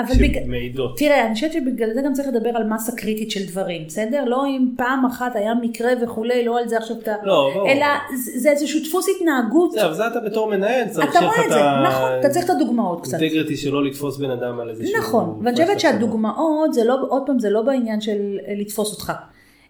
בג... 0.00 0.44
שמעידות. 0.44 0.98
תראה, 0.98 1.26
אני 1.26 1.34
חושבת 1.34 1.52
שבגלל 1.52 1.94
זה 1.94 2.00
גם 2.04 2.12
צריך 2.12 2.28
לדבר 2.28 2.48
על 2.48 2.64
מסה 2.64 2.92
קריטית 2.92 3.30
של 3.30 3.46
דברים, 3.46 3.84
בסדר? 3.86 4.24
לא 4.24 4.46
אם 4.46 4.68
פעם 4.76 5.04
אחת 5.04 5.36
היה 5.36 5.54
מקרה 5.54 5.90
וכולי, 6.02 6.44
לא 6.44 6.58
על 6.58 6.68
זה 6.68 6.78
עכשיו 6.78 6.96
אתה... 6.98 7.14
לא, 7.22 7.50
ברור. 7.54 7.70
אלא 7.70 7.86
זה 8.14 8.40
זה 8.40 8.50
איזשהו 8.50 8.80
דפוס 8.84 9.06
התנהגות. 9.16 9.72
זה, 9.72 9.84
אבל 9.84 9.94
זה 9.94 10.06
אתה 10.06 10.20
בתור 10.20 10.50
מנהל, 10.50 10.88
צריך 10.88 11.10
אתה 11.10 11.26
רואה 11.26 11.44
את 11.44 11.50
זה, 11.50 11.60
נכון, 11.88 12.10
אתה 12.20 12.28
צריך 12.28 12.44
את 12.44 12.50
הדוגמאות 12.50 13.02
קצת. 13.02 13.20
אינטגריטי 13.20 13.56
שלא 13.56 13.84
לתפוס 13.84 14.16
בן 14.16 14.30
אדם 14.30 14.60
על 14.60 14.70
איזשהו... 14.70 14.98
נכון, 14.98 15.40
ואני 15.44 15.56
חושבת 15.56 15.80
שהדוגמאות 15.80 16.74
זה 16.74 16.84
לא, 16.84 16.96
עוד 17.08 17.22
פעם, 17.26 17.38
זה 17.38 17.50
לא 17.50 17.62
בעניין 17.62 18.00
של 18.00 18.38
לתפוס 18.58 18.92
אותך, 18.92 19.12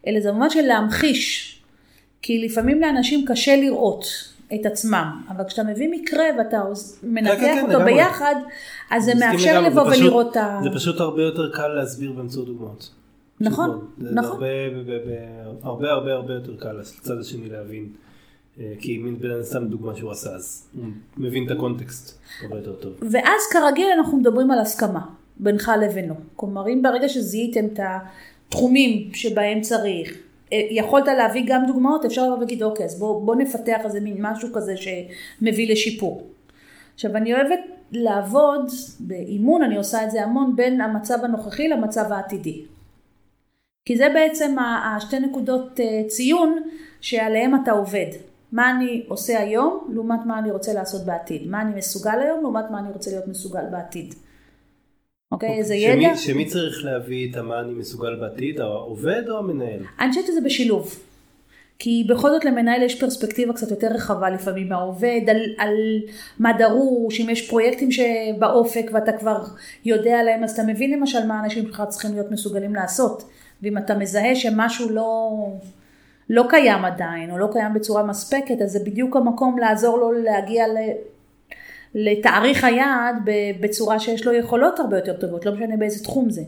אלא 0.07 0.21
זה 0.21 0.33
ממש 0.33 0.55
של 0.55 0.63
להמחיש. 0.63 1.59
כי 2.23 2.39
לפעמים 2.39 2.81
לאנשים 2.81 3.25
קשה 3.27 3.57
לראות 3.57 4.32
את 4.61 4.67
עצמם, 4.67 5.23
אבל 5.29 5.45
כשאתה 5.45 5.63
מביא 5.63 5.89
מקרה 5.91 6.25
ואתה 6.39 6.61
עוז- 6.61 6.99
מנתח 7.03 7.35
כן, 7.41 7.59
אותו 7.63 7.73
לגמרי. 7.73 7.95
ביחד, 7.95 8.35
אז 8.91 9.05
זה 9.05 9.13
מאפשר 9.15 9.53
לגמרי, 9.53 9.71
לבוא 9.71 9.85
זה 9.85 9.91
פשוט- 9.91 10.03
ולראות 10.07 10.31
את 10.33 10.37
ה... 10.37 10.61
זה 10.63 10.69
פשוט 10.75 11.01
הרבה 11.01 11.23
יותר 11.23 11.51
קל 11.53 11.69
להסביר 11.69 12.13
באמצעות 12.13 12.47
דוגמאות. 12.47 12.91
נכון. 13.41 13.87
זה 13.99 14.11
נכון. 14.15 14.31
הרבה, 14.33 14.47
ב- 14.87 14.91
ב- 14.91 15.57
הרבה 15.67 15.91
הרבה 15.91 16.13
הרבה 16.13 16.33
יותר 16.35 16.57
קל 16.57 16.73
לצד 16.73 17.19
השני 17.21 17.49
להבין. 17.51 17.89
אה, 18.61 18.73
כי 18.81 18.99
מין 18.99 19.19
בן 19.19 19.31
אדם 19.31 19.43
סתם 19.43 19.65
דוגמה 19.69 19.95
שהוא 19.97 20.11
עשה 20.11 20.31
אז 20.31 20.69
הוא 20.77 20.85
מבין 21.17 21.47
את 21.47 21.51
הקונטקסט 21.51 22.19
הרבה 22.43 22.57
יותר 22.57 22.73
טוב. 22.73 22.93
ואז 23.11 23.41
כרגיל 23.53 23.87
אנחנו 23.99 24.19
מדברים 24.19 24.51
על 24.51 24.59
הסכמה 24.59 25.01
בינך 25.37 25.73
לבינו. 25.83 26.15
כלומר, 26.37 26.69
אם 26.69 26.83
ברגע 26.83 27.09
שזיהיתם 27.09 27.65
את 27.73 27.81
התחומים 28.49 29.11
שבהם 29.15 29.61
צריך, 29.61 30.19
יכולת 30.53 31.07
להביא 31.07 31.45
גם 31.47 31.67
דוגמאות, 31.67 32.05
אפשר 32.05 32.25
לבוא 32.25 32.37
ולהגיד, 32.37 32.63
אוקיי, 32.63 32.87
אז 32.87 32.99
בוא, 32.99 33.27
בוא 33.27 33.35
נפתח 33.37 33.81
איזה 33.85 34.01
מין 34.01 34.17
משהו 34.21 34.49
כזה 34.55 34.75
שמביא 34.77 35.73
לשיפור. 35.73 36.27
עכשיו, 36.95 37.17
אני 37.17 37.35
אוהבת 37.35 37.61
לעבוד, 37.93 38.71
באימון 39.01 39.63
אני 39.63 39.77
עושה 39.77 40.05
את 40.05 40.11
זה 40.11 40.25
המון, 40.25 40.57
בין 40.57 40.81
המצב 40.81 41.19
הנוכחי 41.25 41.69
למצב 41.69 42.13
העתידי. 42.13 42.63
כי 43.85 43.97
זה 43.97 44.09
בעצם 44.15 44.57
השתי 44.59 45.21
נקודות 45.21 45.81
אה, 45.81 46.03
ציון 46.09 46.63
שעליהם 47.01 47.55
אתה 47.63 47.73
עובד. 47.73 48.07
מה 48.53 48.71
אני 48.71 49.05
עושה 49.09 49.41
היום, 49.41 49.89
לעומת 49.95 50.21
מה 50.27 50.39
אני 50.39 50.51
רוצה 50.51 50.73
לעשות 50.73 51.05
בעתיד. 51.05 51.47
מה 51.47 51.63
אני 51.63 51.75
מסוגל 51.75 52.21
היום, 52.21 52.41
לעומת 52.41 52.71
מה 52.71 52.79
אני 52.79 52.89
רוצה 52.93 53.11
להיות 53.11 53.29
מסוגל 53.29 53.65
בעתיד. 53.71 54.15
אוקיי, 55.33 55.59
איזה 55.59 55.75
שמי- 55.75 56.07
ידע? 56.07 56.17
שמי 56.17 56.45
צריך 56.47 56.85
להביא 56.85 57.31
את 57.31 57.37
המה 57.37 57.61
אני 57.61 57.73
מסוגל 57.73 58.15
בעתיד, 58.15 58.61
העובד 58.61 59.23
או 59.29 59.39
המנהל? 59.39 59.81
אני 60.01 60.09
חושבת 60.09 60.27
שזה 60.27 60.41
בשילוב. 60.45 60.99
כי 61.79 62.05
בכל 62.09 62.31
זאת 62.31 62.45
למנהל 62.45 62.83
יש 62.83 63.01
פרספקטיבה 63.01 63.53
קצת 63.53 63.71
יותר 63.71 63.87
רחבה 63.87 64.31
לפעמים 64.31 64.69
מהעובד, 64.69 65.21
על, 65.29 65.37
על 65.59 65.75
מה 66.39 66.53
דרוש, 66.59 67.21
אם 67.21 67.31
יש 67.31 67.51
פרויקטים 67.51 67.89
שבאופק 67.93 68.91
ואתה 68.93 69.13
כבר 69.13 69.43
יודע 69.85 70.19
עליהם, 70.19 70.45
אז 70.45 70.51
אתה 70.51 70.63
מבין 70.63 70.91
למשל 70.91 71.27
מה 71.27 71.41
האנשים 71.41 71.67
שלך 71.67 71.83
צריכים 71.89 72.13
להיות 72.13 72.31
מסוגלים 72.31 72.75
לעשות. 72.75 73.25
ואם 73.63 73.79
אתה 73.79 73.95
מזהה 73.95 74.35
שמשהו 74.35 74.91
לא, 74.91 75.31
לא 76.31 76.45
קיים 76.49 76.85
עדיין, 76.85 77.31
או 77.31 77.39
לא 77.39 77.49
קיים 77.53 77.75
בצורה 77.75 78.03
מספקת, 78.03 78.63
אז 78.65 78.71
זה 78.71 78.79
בדיוק 78.85 79.17
המקום 79.17 79.59
לעזור 79.59 79.99
לו 79.99 80.13
להגיע. 80.13 80.65
לתאריך 81.95 82.65
היעד 82.65 83.17
בצורה 83.61 84.01
שיש 84.01 84.27
לו 84.27 84.33
יכולות 84.33 84.81
הרבה 84.81 84.97
יותר 84.97 85.17
טובות, 85.17 85.47
לא 85.47 85.53
משנה 85.53 85.77
באיזה 85.77 86.05
תחום 86.05 86.31
זה. 86.31 86.43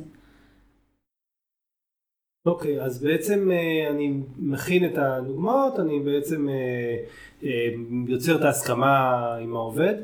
אוקיי, 2.47 2.83
אז 2.83 3.03
בעצם 3.03 3.51
אה, 3.53 3.91
אני 3.91 4.13
מכין 4.39 4.85
את 4.85 4.99
הדוגמאות, 4.99 5.81
אני 5.81 6.01
בעצם 6.01 6.49
אה, 6.49 6.97
אה, 7.45 7.69
יוצר 8.09 8.37
את 8.37 8.43
ההסכמה 8.43 9.35
עם 9.43 9.57
העובד. 9.57 9.95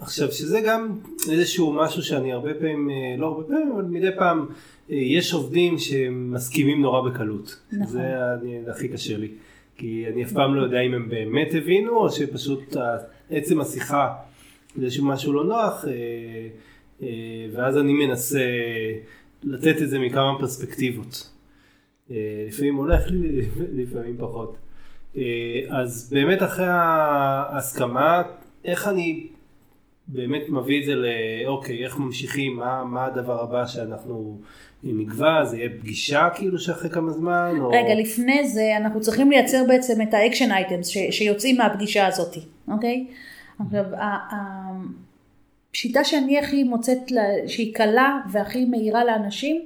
עכשיו, 0.00 0.32
שזה 0.32 0.60
גם 0.60 0.98
איזשהו 1.30 1.72
משהו 1.72 2.02
שאני 2.02 2.32
הרבה 2.32 2.54
פעמים, 2.54 2.90
לא 3.18 3.26
הרבה 3.26 3.42
פעמים, 3.42 3.72
אבל 3.72 3.82
מדי 3.82 4.10
פעם, 4.16 4.46
יש 4.88 5.32
עובדים 5.32 5.78
שמסכימים 5.78 6.82
נורא 6.82 7.10
בקלות. 7.10 7.56
נכון. 7.72 7.86
זה 7.86 8.70
הכי 8.70 8.88
קשה 8.88 9.16
לי. 9.16 9.28
כי 9.76 10.04
אני 10.12 10.24
אף 10.24 10.32
פעם 10.32 10.54
לא 10.54 10.62
יודע 10.62 10.80
אם 10.80 10.94
הם 10.94 11.08
באמת 11.08 11.48
הבינו, 11.54 11.96
או 11.96 12.10
שפשוט 12.10 12.76
עצם 13.30 13.60
השיחה 13.60 14.14
זה 14.76 14.84
איזשהו 14.84 15.06
משהו 15.06 15.32
לא 15.32 15.44
נוח, 15.44 15.84
אה, 15.88 15.92
אה, 17.02 17.46
ואז 17.52 17.78
אני 17.78 17.92
מנסה 17.92 18.44
לתת 19.42 19.82
את 19.82 19.90
זה 19.90 19.98
מכמה 19.98 20.38
פרספקטיבות. 20.38 21.30
אה, 22.10 22.16
לפעמים 22.48 22.76
הולך 22.76 23.10
לי, 23.10 23.40
לפעמים 23.82 24.16
פחות. 24.18 24.56
אה, 25.16 25.22
אז 25.68 26.10
באמת 26.12 26.42
אחרי 26.42 26.66
ההסכמה, 26.68 28.22
איך 28.64 28.88
אני 28.88 29.26
באמת 30.08 30.42
מביא 30.48 30.80
את 30.80 30.86
זה 30.86 30.92
לאוקיי, 30.94 31.84
איך 31.84 31.98
ממשיכים, 31.98 32.56
מה, 32.56 32.84
מה 32.84 33.04
הדבר 33.04 33.42
הבא 33.42 33.66
שאנחנו 33.66 34.40
נקבע, 34.82 35.44
זה 35.44 35.56
יהיה 35.56 35.70
פגישה 35.80 36.28
כאילו 36.34 36.58
שאחרי 36.58 36.90
כמה 36.90 37.12
זמן? 37.12 37.54
או... 37.60 37.68
רגע, 37.68 37.94
לפני 37.94 38.48
זה 38.48 38.76
אנחנו 38.76 39.00
צריכים 39.00 39.30
לייצר 39.30 39.62
בעצם 39.68 40.02
את 40.02 40.14
ה 40.14 40.19
action 40.19 40.52
items 40.52 40.88
שיוצאים 41.10 41.56
מהפגישה 41.56 42.06
הזאת, 42.06 42.36
אוקיי? 42.68 43.06
עכשיו, 43.58 43.84
השיטה 45.72 46.04
שאני 46.04 46.38
הכי 46.38 46.64
מוצאת, 46.64 47.10
לה- 47.10 47.48
שהיא 47.48 47.74
קלה 47.74 48.20
והכי 48.30 48.64
מהירה 48.64 49.04
לאנשים, 49.04 49.62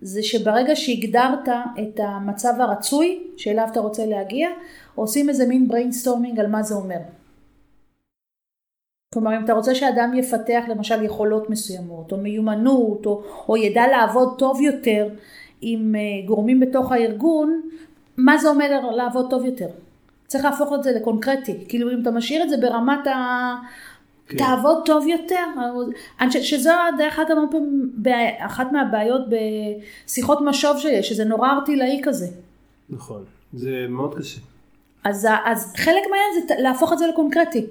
זה 0.00 0.22
שברגע 0.22 0.76
שהגדרת 0.76 1.48
את 1.48 2.00
המצב 2.02 2.52
הרצוי 2.58 3.22
שאליו 3.36 3.68
אתה 3.72 3.80
רוצה 3.80 4.06
להגיע, 4.06 4.48
עושים 4.94 5.28
איזה 5.28 5.46
מין 5.46 5.68
brainstorming 5.70 6.40
על 6.40 6.46
מה 6.46 6.62
זה 6.62 6.74
אומר. 6.74 6.98
כלומר, 9.14 9.36
אם 9.36 9.44
אתה 9.44 9.52
רוצה 9.52 9.74
שאדם 9.74 10.12
יפתח 10.14 10.64
למשל 10.68 11.04
יכולות 11.04 11.50
מסוימות, 11.50 12.12
או 12.12 12.16
מיומנות, 12.16 13.06
או, 13.06 13.22
או 13.48 13.56
ידע 13.56 13.86
לעבוד 13.86 14.38
טוב 14.38 14.60
יותר 14.60 15.08
עם 15.60 15.94
אה, 15.94 16.26
גורמים 16.26 16.60
בתוך 16.60 16.92
הארגון, 16.92 17.62
מה 18.16 18.38
זה 18.38 18.48
אומר 18.48 18.90
לעבוד 18.90 19.30
טוב 19.30 19.44
יותר? 19.44 19.68
צריך 20.32 20.44
להפוך 20.44 20.72
את 20.74 20.82
זה 20.82 20.92
לקונקרטי. 20.92 21.64
כאילו, 21.68 21.90
אם 21.90 22.02
אתה 22.02 22.10
משאיר 22.10 22.42
את 22.42 22.48
זה 22.48 22.56
ברמת 22.56 23.06
ה... 23.06 23.54
כן. 24.28 24.38
תעבוד 24.38 24.82
טוב 24.84 25.06
יותר. 25.06 25.44
אני 26.20 26.28
חושבת 26.28 26.44
שזו 26.44 26.70
דרך 26.98 27.18
אגב 27.18 27.36
אחת 28.38 28.72
מהבעיות 28.72 29.22
בשיחות 29.28 30.38
משוב 30.44 30.78
שיש, 30.78 31.08
שזה 31.08 31.24
נורא 31.24 31.50
ארטילאי 31.52 32.00
כזה. 32.04 32.26
נכון, 32.90 33.24
זה 33.52 33.86
מאוד 33.88 34.18
קשה. 34.18 34.40
אז, 35.04 35.28
אז 35.44 35.72
חלק 35.76 36.02
מהעניין 36.10 36.48
זה 36.48 36.54
להפוך 36.58 36.92
את 36.92 36.98
זה 36.98 37.06
לקונקרטי. 37.06 37.66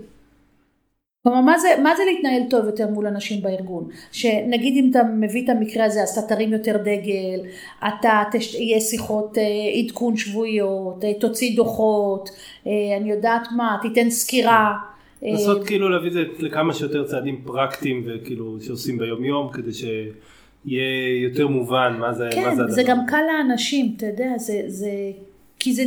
כלומר, 1.23 1.41
מה 1.41 1.59
זה, 1.59 1.67
מה 1.83 1.95
זה 1.95 2.03
להתנהל 2.05 2.41
טוב 2.49 2.65
יותר 2.65 2.87
מול 2.87 3.07
אנשים 3.07 3.41
בארגון? 3.41 3.87
שנגיד 4.11 4.73
אם 4.77 4.87
אתה 4.91 5.03
מביא 5.03 5.43
את 5.43 5.49
המקרה 5.49 5.85
הזה, 5.85 6.01
אז 6.01 6.17
אתה 6.17 6.35
תרים 6.35 6.53
יותר 6.53 6.77
דגל, 6.77 7.41
אתה, 7.87 8.23
תש... 8.31 8.55
יהיה 8.55 8.79
שיחות 8.79 9.37
אה, 9.37 9.43
עדכון 9.79 10.17
שבועיות, 10.17 11.03
אה, 11.03 11.13
תוציא 11.19 11.55
דוחות, 11.55 12.29
אה, 12.67 12.71
אני 12.97 13.11
יודעת 13.11 13.47
מה, 13.57 13.77
תיתן 13.81 14.09
סקירה. 14.09 14.73
אה, 15.23 15.31
לעשות 15.31 15.67
כאילו 15.67 15.89
להביא 15.89 16.07
את 16.07 16.13
זה 16.13 16.23
לכמה 16.39 16.73
שיותר 16.73 17.03
צעדים 17.03 17.41
פרקטיים 17.45 18.03
וכאילו 18.05 18.57
שעושים 18.61 18.97
ביום 18.97 19.25
יום 19.25 19.49
כדי 19.53 19.71
שיהיה 19.73 21.23
יותר 21.23 21.47
מובן 21.47 21.95
מה 21.99 22.13
זה, 22.13 22.25
מה 22.25 22.31
כן, 22.31 22.55
זה 22.55 22.67
זה 22.67 22.81
הדבר. 22.81 22.91
גם 22.91 23.05
קל 23.07 23.21
לאנשים, 23.27 23.93
אתה 23.97 24.05
יודע, 24.05 24.37
זה, 24.37 24.61
זה, 24.67 24.91
כי 25.59 25.73
זה 25.73 25.83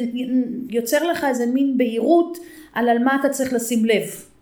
יוצר 0.70 1.07
לך 1.11 1.25
איזה 1.25 1.47
מין 1.47 1.79
בהירות 1.79 2.38
על 2.73 2.88
על 2.88 2.99
מה 2.99 3.16
אתה 3.20 3.29
צריך 3.29 3.53
לשים 3.53 3.85
לב. 3.85 4.34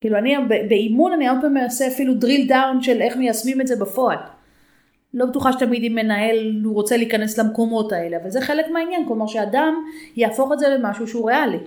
כאילו 0.00 0.18
אני 0.18 0.34
באימון 0.68 1.12
אני 1.12 1.28
הרבה 1.28 1.40
פעמים 1.40 1.62
מנסה 1.62 1.88
אפילו 1.88 2.14
drill 2.14 2.50
down 2.50 2.82
של 2.82 3.00
איך 3.02 3.16
מיישמים 3.16 3.60
את 3.60 3.66
זה 3.66 3.76
בפועל. 3.76 4.18
לא 5.14 5.26
בטוחה 5.26 5.52
שתמיד 5.52 5.82
אם 5.82 5.94
מנהל 5.94 6.60
הוא 6.64 6.74
רוצה 6.74 6.96
להיכנס 6.96 7.38
למקומות 7.38 7.92
האלה, 7.92 8.16
אבל 8.16 8.30
זה 8.30 8.40
חלק 8.40 8.66
מהעניין, 8.72 9.06
כלומר 9.06 9.26
שאדם 9.26 9.74
יהפוך 10.16 10.52
את 10.52 10.58
זה 10.58 10.68
למשהו 10.68 11.08
שהוא 11.08 11.30
ריאלי. 11.30 11.58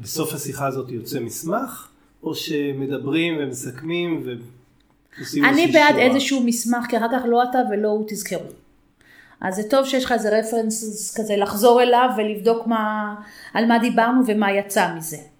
ובסוף 0.00 0.34
השיחה 0.34 0.66
הזאת 0.66 0.90
יוצא 0.90 1.20
מסמך 1.20 1.88
או 2.22 2.34
שמדברים 2.34 3.34
ומסכמים 3.40 4.22
ועושים 5.18 5.44
אני 5.44 5.66
בעד 5.66 5.94
שורה? 5.94 6.02
איזשהו 6.02 6.42
מסמך, 6.44 6.86
כי 6.88 6.98
אחר 6.98 7.08
כך 7.12 7.22
לא 7.26 7.42
אתה 7.42 7.58
ולא 7.70 7.88
הוא 7.88 8.04
תזכרו. 8.08 8.46
אז 9.40 9.54
זה 9.54 9.62
טוב 9.70 9.86
שיש 9.86 10.04
לך 10.04 10.12
איזה 10.12 10.38
רפרנס 10.38 11.14
כזה 11.16 11.36
לחזור 11.36 11.82
אליו 11.82 12.08
ולבדוק 12.16 12.66
מה, 12.66 13.14
על 13.54 13.66
מה 13.66 13.78
דיברנו 13.78 14.20
ומה 14.26 14.52
יצא 14.52 14.94
מזה. 14.96 15.33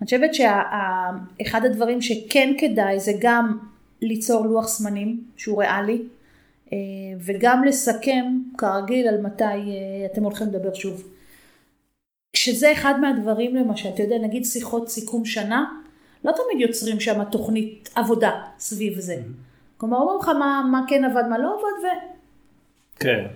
אני 0.00 0.04
חושבת 0.04 0.34
שאחד 0.34 1.64
הדברים 1.64 2.02
שכן 2.02 2.52
כדאי 2.58 3.00
זה 3.00 3.12
גם 3.20 3.58
ליצור 4.02 4.46
לוח 4.46 4.68
זמנים 4.68 5.24
שהוא 5.36 5.62
ריאלי, 5.62 6.02
אה, 6.72 6.78
וגם 7.20 7.64
לסכם 7.64 8.24
כרגיל 8.58 9.08
על 9.08 9.20
מתי 9.20 9.44
אה, 9.44 10.06
אתם 10.12 10.22
הולכים 10.22 10.46
לדבר 10.46 10.74
שוב. 10.74 11.08
כשזה 12.32 12.72
אחד 12.72 13.00
מהדברים 13.00 13.56
למשל, 13.56 13.88
אתה 13.88 14.02
יודע, 14.02 14.18
נגיד 14.18 14.44
שיחות 14.44 14.88
סיכום 14.88 15.24
שנה, 15.24 15.64
לא 16.24 16.32
תמיד 16.32 16.68
יוצרים 16.68 17.00
שם 17.00 17.24
תוכנית 17.24 17.90
עבודה 17.94 18.30
סביב 18.58 19.00
זה. 19.00 19.16
כלומר, 19.76 19.96
אומרים 19.96 20.18
לך 20.20 20.28
מה, 20.28 20.62
מה 20.70 20.84
כן 20.88 21.04
עבד, 21.04 21.22
מה 21.30 21.38
לא 21.38 21.54
עבד, 21.54 21.84
ו... 21.84 21.86
כן. 23.00 23.26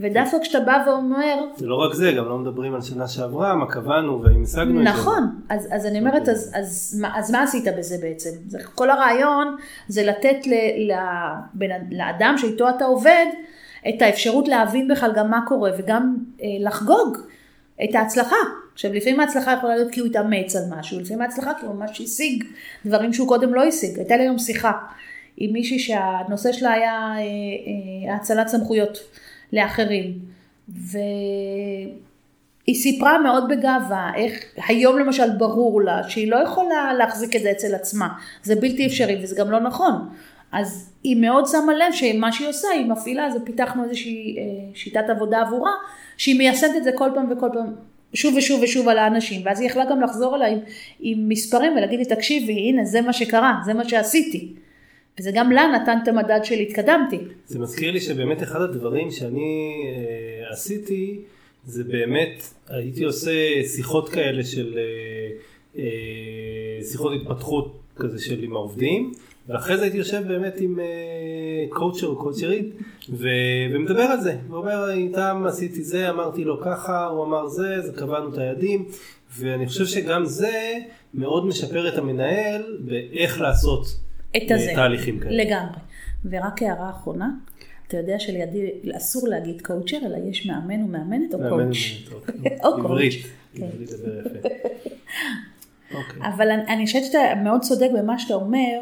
ודווקא 0.00 0.36
כשאתה 0.42 0.60
בא 0.60 0.84
ואומר... 0.86 1.34
זה 1.56 1.66
לא 1.66 1.74
רק 1.74 1.94
זה, 1.94 2.12
גם 2.12 2.28
לא 2.28 2.38
מדברים 2.38 2.74
על 2.74 2.82
שנה 2.82 3.08
שעברה, 3.08 3.54
מה 3.54 3.66
קבענו 3.66 4.22
והאם 4.22 4.42
השגנו 4.42 4.80
את 4.80 4.86
זה. 4.86 4.90
נכון, 4.90 5.40
אז, 5.48 5.68
אז 5.70 5.86
אני 5.86 5.98
אומרת, 5.98 6.28
אז, 6.28 6.52
אז, 6.54 6.54
אז, 6.54 7.04
אז 7.14 7.30
מה 7.30 7.42
עשית 7.42 7.64
בזה 7.78 7.96
בעצם? 8.02 8.30
זה, 8.46 8.58
כל 8.74 8.90
הרעיון 8.90 9.56
זה 9.88 10.02
לתת 10.04 10.46
ל, 10.46 10.54
ל, 10.90 10.94
בין, 11.54 11.70
לאדם 11.90 12.34
שאיתו 12.38 12.68
אתה 12.68 12.84
עובד 12.84 13.26
את 13.88 14.02
האפשרות 14.02 14.48
להבין 14.48 14.88
בכלל 14.88 15.12
גם 15.16 15.30
מה 15.30 15.40
קורה 15.46 15.70
וגם 15.78 16.16
אה, 16.42 16.46
לחגוג 16.60 17.18
את 17.84 17.94
ההצלחה. 17.94 18.36
עכשיו 18.72 18.92
לפעמים 18.92 19.20
ההצלחה 19.20 19.52
יכולה 19.52 19.76
להיות 19.76 19.90
כי 19.92 20.00
הוא 20.00 20.08
התאמץ 20.08 20.56
על 20.56 20.62
משהו, 20.70 21.00
לפעמים 21.00 21.22
ההצלחה 21.22 21.52
כי 21.60 21.66
הוא 21.66 21.74
ממש 21.74 22.00
השיג 22.00 22.44
דברים 22.86 23.12
שהוא 23.12 23.28
קודם 23.28 23.54
לא 23.54 23.64
השיג. 23.64 23.98
הייתה 23.98 24.16
לי 24.16 24.22
היום 24.22 24.38
שיחה 24.38 24.72
עם 25.36 25.52
מישהי 25.52 25.78
שהנושא 25.78 26.52
שלה 26.52 26.72
היה 26.72 26.92
אה, 26.92 27.18
אה, 27.18 28.14
האצלת 28.14 28.48
סמכויות 28.48 28.98
לאחרים. 29.52 30.18
והיא 30.68 31.94
סיפרה 32.74 33.18
מאוד 33.18 33.48
בגאווה 33.48 34.10
איך 34.16 34.44
היום 34.68 34.98
למשל 34.98 35.30
ברור 35.38 35.82
לה 35.82 36.08
שהיא 36.08 36.30
לא 36.30 36.36
יכולה 36.36 36.94
להחזיק 36.94 37.36
את 37.36 37.42
זה 37.42 37.50
אצל 37.50 37.74
עצמה, 37.74 38.08
זה 38.42 38.54
בלתי 38.54 38.86
אפשרי 38.86 39.18
וזה 39.22 39.36
גם 39.36 39.50
לא 39.50 39.60
נכון. 39.60 40.08
אז 40.52 40.90
היא 41.02 41.16
מאוד 41.16 41.46
שמה 41.46 41.74
לב 41.74 41.92
שמה 41.92 42.32
שהיא 42.32 42.48
עושה, 42.48 42.68
היא 42.68 42.86
מפעילה, 42.86 43.26
אז 43.26 43.38
פיתחנו 43.44 43.84
איזושהי 43.84 44.36
אה, 44.38 44.42
שיטת 44.74 45.04
עבודה 45.08 45.40
עבורה, 45.40 45.70
שהיא 46.16 46.38
מיישמת 46.38 46.76
את 46.76 46.84
זה 46.84 46.90
כל 46.94 47.10
פעם 47.14 47.32
וכל 47.32 47.48
פעם, 47.52 47.74
שוב 48.14 48.34
ושוב 48.36 48.62
ושוב 48.62 48.88
על 48.88 48.98
האנשים, 48.98 49.42
ואז 49.44 49.60
היא 49.60 49.68
יכלה 49.68 49.84
גם 49.84 50.00
לחזור 50.00 50.36
אליי 50.36 50.52
עם, 50.52 50.58
עם 51.00 51.28
מספרים 51.28 51.72
ולהגיד 51.72 51.98
לי, 51.98 52.04
תקשיבי, 52.04 52.52
הנה 52.52 52.84
זה 52.84 53.00
מה 53.00 53.12
שקרה, 53.12 53.54
זה 53.64 53.74
מה 53.74 53.88
שעשיתי. 53.88 54.54
וזה 55.18 55.30
גם 55.34 55.52
לה 55.52 55.62
נתן 55.66 55.98
את 56.02 56.08
המדד 56.08 56.40
של 56.44 56.54
התקדמתי. 56.54 57.18
זה 57.46 57.58
מזכיר 57.58 57.90
לי 57.90 58.00
שבאמת 58.00 58.42
אחד 58.42 58.60
הדברים 58.60 59.10
שאני 59.10 59.74
אה, 59.86 60.52
עשיתי, 60.52 61.20
זה 61.64 61.84
באמת, 61.84 62.42
הייתי 62.68 63.04
עושה 63.04 63.30
שיחות 63.76 64.08
כאלה 64.08 64.44
של, 64.44 64.78
אה, 64.78 65.82
אה, 65.82 66.84
שיחות 66.84 67.12
התפתחות 67.20 67.78
כזה 67.96 68.18
של 68.24 68.42
עם 68.42 68.56
העובדים, 68.56 69.12
ואחרי 69.48 69.76
זה 69.76 69.82
הייתי 69.82 69.96
יושב 69.96 70.22
באמת 70.28 70.60
עם 70.60 70.80
אה, 70.80 71.64
קואוצ'ר 71.68 72.06
או 72.06 72.16
קואוצ'רית, 72.16 72.74
ומדבר 73.08 74.02
על 74.02 74.20
זה, 74.20 74.36
ואומר 74.48 74.90
איתם 74.90 75.44
עשיתי 75.46 75.82
זה, 75.82 76.10
אמרתי 76.10 76.44
לו 76.44 76.60
ככה, 76.60 77.06
הוא 77.06 77.24
אמר 77.24 77.48
זה, 77.48 77.80
זה 77.80 77.92
קבענו 77.92 78.32
את 78.32 78.38
היעדים, 78.38 78.88
ואני 79.38 79.66
חושב 79.66 79.86
שגם 79.86 80.24
זה 80.24 80.72
מאוד 81.14 81.46
משפר 81.46 81.88
את 81.88 81.98
המנהל 81.98 82.78
באיך 82.80 83.40
לעשות. 83.40 84.07
את 84.36 84.50
הזה. 84.50 84.72
תהליכים 84.74 85.20
כאלה. 85.20 85.44
לגמרי. 85.44 85.78
ורק 86.24 86.62
הערה 86.62 86.90
אחרונה, 86.90 87.30
אתה 87.88 87.96
יודע 87.96 88.18
שלידי 88.18 88.70
אסור 88.96 89.28
להגיד 89.28 89.62
קואוצ'ר, 89.62 89.98
אלא 90.06 90.16
יש 90.30 90.46
מאמן 90.46 90.82
ומאמנת 90.82 91.34
או 91.34 91.38
קואוצ'. 91.48 91.76
או 92.64 92.82
קואוצ'. 92.82 92.84
עברית, 92.84 93.14
עברית 93.56 93.90
דבר 93.90 94.20
יפה. 94.20 94.48
אוקיי. 95.94 96.28
אבל 96.28 96.50
אני 96.50 96.86
חושבת 96.86 97.04
שאתה 97.04 97.18
מאוד 97.44 97.60
צודק 97.60 97.88
במה 97.98 98.18
שאתה 98.18 98.34
אומר, 98.34 98.80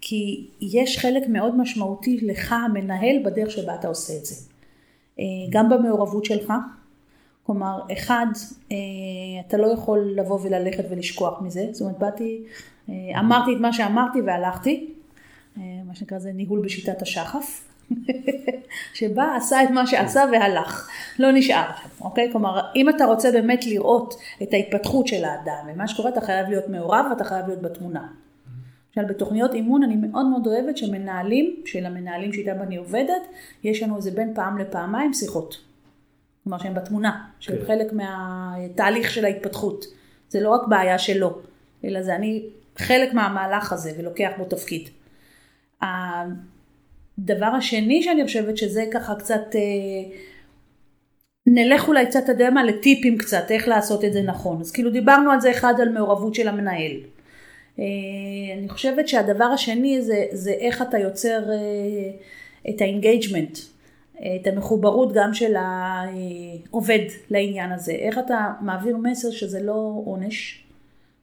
כי 0.00 0.46
יש 0.60 0.98
חלק 0.98 1.28
מאוד 1.28 1.56
משמעותי 1.56 2.18
לך 2.22 2.52
המנהל 2.52 3.16
בדרך 3.24 3.50
שבה 3.50 3.74
אתה 3.74 3.88
עושה 3.88 4.12
את 4.16 4.24
זה. 4.24 4.34
אה, 5.18 5.24
גם 5.50 5.68
במעורבות 5.68 6.24
שלך, 6.24 6.52
כלומר, 7.42 7.80
אחד, 7.92 8.26
אה, 8.72 8.76
אתה 9.48 9.56
לא 9.56 9.66
יכול 9.66 10.12
לבוא 10.16 10.38
וללכת 10.42 10.84
ולשכוח 10.90 11.42
מזה, 11.42 11.66
זאת 11.72 11.80
אומרת, 11.80 11.98
באתי 11.98 12.42
אמרתי 13.18 13.52
את 13.54 13.60
מה 13.60 13.72
שאמרתי 13.72 14.20
והלכתי, 14.20 14.94
אה, 15.58 15.62
מה 15.86 15.94
שנקרא 15.94 16.18
זה 16.18 16.32
ניהול 16.32 16.64
בשיטת 16.64 17.02
השחף, 17.02 17.68
שבא, 18.94 19.36
עשה 19.36 19.64
את 19.64 19.70
מה 19.70 19.86
שעשה 19.86 20.24
והלך, 20.32 20.90
לא 21.18 21.32
נשאר, 21.32 21.70
אוקיי? 22.00 22.28
כלומר, 22.32 22.60
אם 22.76 22.88
אתה 22.88 23.04
רוצה 23.04 23.32
באמת 23.32 23.66
לראות 23.66 24.14
את 24.42 24.48
ההתפתחות 24.52 25.06
של 25.06 25.24
האדם 25.24 25.66
ומה 25.68 25.88
שקורה, 25.88 26.10
אתה 26.10 26.20
חייב 26.20 26.48
להיות 26.48 26.68
מעורב 26.68 27.06
ואתה 27.10 27.24
חייב 27.24 27.46
להיות 27.46 27.62
בתמונה. 27.62 28.06
למשל, 28.96 29.12
בתוכניות 29.12 29.54
אימון 29.54 29.82
אני 29.82 29.96
מאוד 29.96 30.26
מאוד 30.26 30.46
אוהבת 30.46 30.76
שמנהלים, 30.76 31.56
של 31.64 31.86
המנהלים 31.86 32.32
שאיתם 32.32 32.62
אני 32.62 32.76
עובדת, 32.76 33.22
יש 33.64 33.82
לנו 33.82 33.96
איזה 33.96 34.10
בין 34.10 34.34
פעם 34.34 34.58
לפעמיים 34.58 35.14
שיחות. 35.14 35.56
כלומר 36.44 36.58
שהם 36.58 36.74
בתמונה, 36.74 37.24
שהם 37.40 37.58
כן. 37.58 37.64
חלק 37.64 37.92
מהתהליך 37.92 39.10
של 39.10 39.24
ההתפתחות. 39.24 39.84
זה 40.28 40.40
לא 40.40 40.50
רק 40.50 40.68
בעיה 40.68 40.98
שלו, 40.98 41.38
אלא 41.84 42.02
זה 42.02 42.16
אני 42.16 42.42
חלק 42.76 43.14
מהמהלך 43.14 43.72
הזה 43.72 43.92
ולוקח 43.98 44.30
בו 44.38 44.44
תפקיד. 44.44 44.88
הדבר 45.82 47.46
השני 47.46 48.02
שאני 48.02 48.24
חושבת 48.24 48.56
שזה 48.56 48.84
ככה 48.92 49.14
קצת, 49.14 49.54
אה, 49.54 50.18
נלך 51.46 51.88
אולי 51.88 52.06
קצת, 52.06 52.24
אתה 52.24 52.32
יודע 52.32 52.50
מה, 52.50 52.64
לטיפים 52.64 53.18
קצת, 53.18 53.50
איך 53.50 53.68
לעשות 53.68 54.04
את 54.04 54.12
זה 54.12 54.22
נכון. 54.22 54.60
אז 54.60 54.72
כאילו 54.72 54.90
דיברנו 54.90 55.30
על 55.30 55.40
זה 55.40 55.50
אחד, 55.50 55.74
על 55.80 55.88
מעורבות 55.88 56.34
של 56.34 56.48
המנהל. 56.48 56.92
אה, 57.78 57.84
אני 58.58 58.68
חושבת 58.68 59.08
שהדבר 59.08 59.44
השני 59.44 60.02
זה, 60.02 60.24
זה 60.32 60.50
איך 60.50 60.82
אתה 60.82 60.98
יוצר 60.98 61.50
אה, 61.50 62.10
את 62.70 62.80
ה 62.80 62.87
engagement, 62.87 63.58
את 64.16 64.46
המחוברות 64.46 65.12
גם 65.12 65.34
של 65.34 65.54
העובד 65.56 67.04
לעניין 67.30 67.72
הזה. 67.72 67.92
איך 67.92 68.18
אתה 68.18 68.52
מעביר 68.60 68.96
מסר 68.96 69.30
שזה 69.30 69.62
לא 69.62 70.02
עונש, 70.04 70.65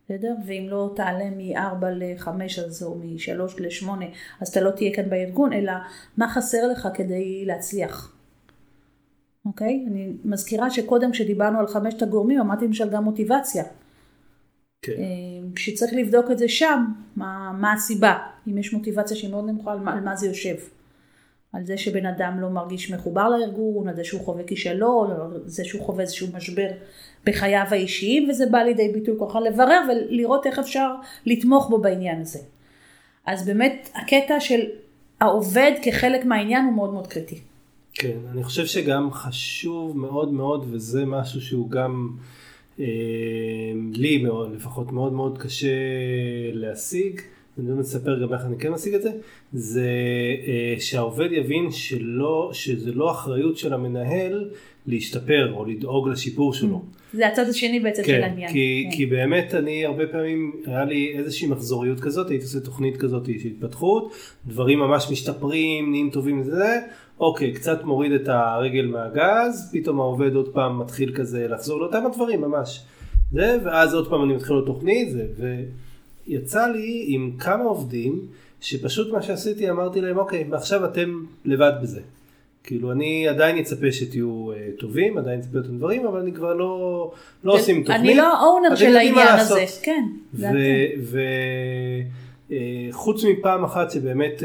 בסדר? 0.06 0.36
ואם 0.46 0.68
לא 0.70 0.94
תעלה 0.96 1.30
מ-4 1.30 1.86
ל-5 1.86 2.30
אז 2.66 2.84
או 2.84 2.96
מ-3 2.96 3.62
ל-8 3.62 3.88
אז 4.42 4.48
אתה 4.48 4.62
לא 4.62 4.72
תהיה 4.72 4.96
כאן 4.96 5.10
בארגון, 5.10 5.54
אלא 5.54 5.74
מה 6.18 6.28
חסר 6.30 6.68
לך 6.68 6.88
כדי 6.94 7.46
להצליח. 7.46 8.16
אוקיי? 9.46 9.86
אני 9.88 10.14
מזכירה 10.26 10.70
שקודם 10.70 11.12
כשדיברנו 11.12 11.60
על 11.60 11.68
חמשת 11.68 12.02
הגורמים 12.02 12.40
אמרתי 12.40 12.66
למשל 12.66 12.90
גם 12.90 13.04
מוטיבציה. 13.04 13.64
כן. 14.82 14.92
אה, 14.92 15.48
שצריך 15.56 15.94
לבדוק 15.94 16.32
את 16.32 16.38
זה 16.38 16.48
שם, 16.48 16.86
מה, 17.16 17.52
מה 17.60 17.74
הסיבה, 17.74 18.18
אם 18.48 18.58
יש 18.58 18.74
מוטיבציה 18.74 19.18
שהיא 19.18 19.32
מאוד 19.32 19.46
נמוכה, 19.46 19.72
על 19.72 19.80
מה, 19.80 19.94
על 19.94 20.00
מה 20.00 20.16
זה 20.16 20.28
יושב. 20.28 20.56
על 21.54 21.66
זה 21.66 21.78
שבן 21.78 22.06
אדם 22.06 22.40
לא 22.42 22.50
מרגיש 22.50 22.92
מחובר 22.92 23.30
לארגון, 23.30 23.88
על 23.88 23.96
זה 23.96 24.04
שהוא 24.04 24.22
חווה 24.22 24.44
כישלון, 24.44 25.12
על 25.12 25.42
זה 25.46 25.66
שהוא 25.66 25.82
חווה 25.82 26.02
איזשהו 26.02 26.28
משבר 26.34 26.68
בחייו 27.26 27.66
האישיים, 27.72 28.30
וזה 28.30 28.46
בא 28.52 28.58
לידי 28.58 28.92
ביטוי 28.94 29.16
ככה 29.22 29.40
לברר 29.40 29.82
ולראות 29.90 30.46
איך 30.46 30.60
אפשר 30.60 30.96
לתמוך 31.26 31.70
בו 31.70 31.78
בעניין 31.78 32.22
הזה. 32.22 32.40
אז 33.26 33.46
באמת 33.46 33.90
הקטע 33.96 34.40
של 34.40 34.62
העובד 35.20 35.72
כחלק 35.84 36.26
מהעניין 36.26 36.66
הוא 36.66 36.74
מאוד 36.74 36.94
מאוד 36.94 37.08
קריטי. 37.08 37.40
כן, 37.94 38.18
אני 38.32 38.44
חושב 38.44 38.66
שגם 38.66 39.12
חשוב 39.12 39.98
מאוד 39.98 40.32
מאוד, 40.32 40.66
וזה 40.72 41.06
משהו 41.06 41.42
שהוא 41.42 41.70
גם 41.70 42.10
אה, 42.80 42.86
לי 43.94 44.18
מאוד, 44.18 44.56
לפחות 44.56 44.92
מאוד 44.92 45.14
מאוד 45.14 45.38
קשה 45.38 45.68
להשיג, 46.54 47.22
אני 47.60 47.70
לא 47.70 47.76
מספר 47.76 48.20
גם 48.20 48.34
איך 48.34 48.42
אני 48.46 48.58
כן 48.60 48.72
משיג 48.72 48.94
את 48.94 49.02
זה, 49.02 49.10
זה 49.54 49.90
אה, 50.48 50.76
שהעובד 50.80 51.32
יבין 51.32 51.72
שלא, 51.72 52.50
שזה 52.54 52.92
לא 52.92 53.12
אחריות 53.12 53.58
של 53.58 53.74
המנהל 53.74 54.50
להשתפר 54.88 55.54
או 55.54 55.66
לדאוג 55.66 56.10
לשיפור 56.10 56.54
שלו. 56.54 56.82
זה 57.14 57.28
הצד 57.28 57.50
השני 57.50 57.80
בעצם 57.80 58.04
כן, 58.04 58.08
של 58.08 58.24
העניין. 58.24 58.52
כי, 58.52 58.88
כן, 58.90 58.98
כי 58.98 59.06
באמת 59.06 59.56
אני 59.56 59.86
הרבה 59.86 60.08
פעמים, 60.08 60.52
היה 60.66 60.86
לי 60.86 61.14
איזושהי 61.18 61.48
מחזוריות 61.48 62.00
כזאת, 62.00 62.30
הייתי 62.30 62.46
עושה 62.46 62.60
תוכנית 62.60 62.98
כזאת 62.98 63.26
של 63.26 63.48
התפתחות, 63.48 64.14
דברים 64.48 64.80
ממש 64.80 65.08
משתפרים, 65.12 65.90
נהיים 65.90 66.10
טובים 66.10 66.42
וזה, 66.42 66.80
אוקיי, 67.20 67.54
קצת 67.54 67.84
מוריד 67.84 68.12
את 68.12 68.28
הרגל 68.28 68.86
מהגז, 68.86 69.70
פתאום 69.74 70.00
העובד 70.00 70.36
עוד 70.36 70.54
פעם 70.54 70.80
מתחיל 70.80 71.16
כזה 71.16 71.48
לחזור 71.48 71.80
לאותם 71.80 72.04
הדברים 72.06 72.42
ממש. 72.42 72.86
זה, 73.32 73.58
ואז 73.64 73.94
עוד 73.94 74.10
פעם 74.10 74.24
אני 74.24 74.34
מתחיל 74.34 74.56
לו 74.56 74.66
תוכנית, 74.66 75.12
זה, 75.12 75.28
ויצא 76.28 76.68
לי 76.68 77.06
עם 77.08 77.32
כמה 77.40 77.64
עובדים, 77.64 78.28
שפשוט 78.62 79.12
מה 79.12 79.22
שעשיתי 79.22 79.70
אמרתי 79.70 80.02
להם, 80.02 80.18
אוקיי, 80.18 80.48
ועכשיו 80.50 80.86
אתם 80.86 81.24
לבד 81.46 81.72
בזה. 81.82 82.02
כאילו 82.64 82.92
אני 82.92 83.28
עדיין 83.28 83.58
אצפה 83.58 83.92
שתהיו 83.92 84.52
uh, 84.52 84.80
טובים, 84.80 85.18
עדיין 85.18 85.40
אצפה 85.40 85.58
אותם 85.58 85.78
דברים, 85.78 86.08
אבל 86.08 86.20
אני 86.20 86.34
כבר 86.34 86.54
לא, 86.54 87.12
לא 87.44 87.54
עושים 87.54 87.84
תוכנית. 87.84 88.00
אני 88.00 88.16
לא 88.16 88.46
אונר 88.46 88.76
של 88.76 88.98
העניין 88.98 89.40
הזה, 89.40 89.66
כן. 89.84 90.04
וחוץ 92.90 93.24
uh, 93.24 93.28
מפעם 93.28 93.64
אחת 93.64 93.92
שבאמת 93.92 94.40
uh, 94.40 94.44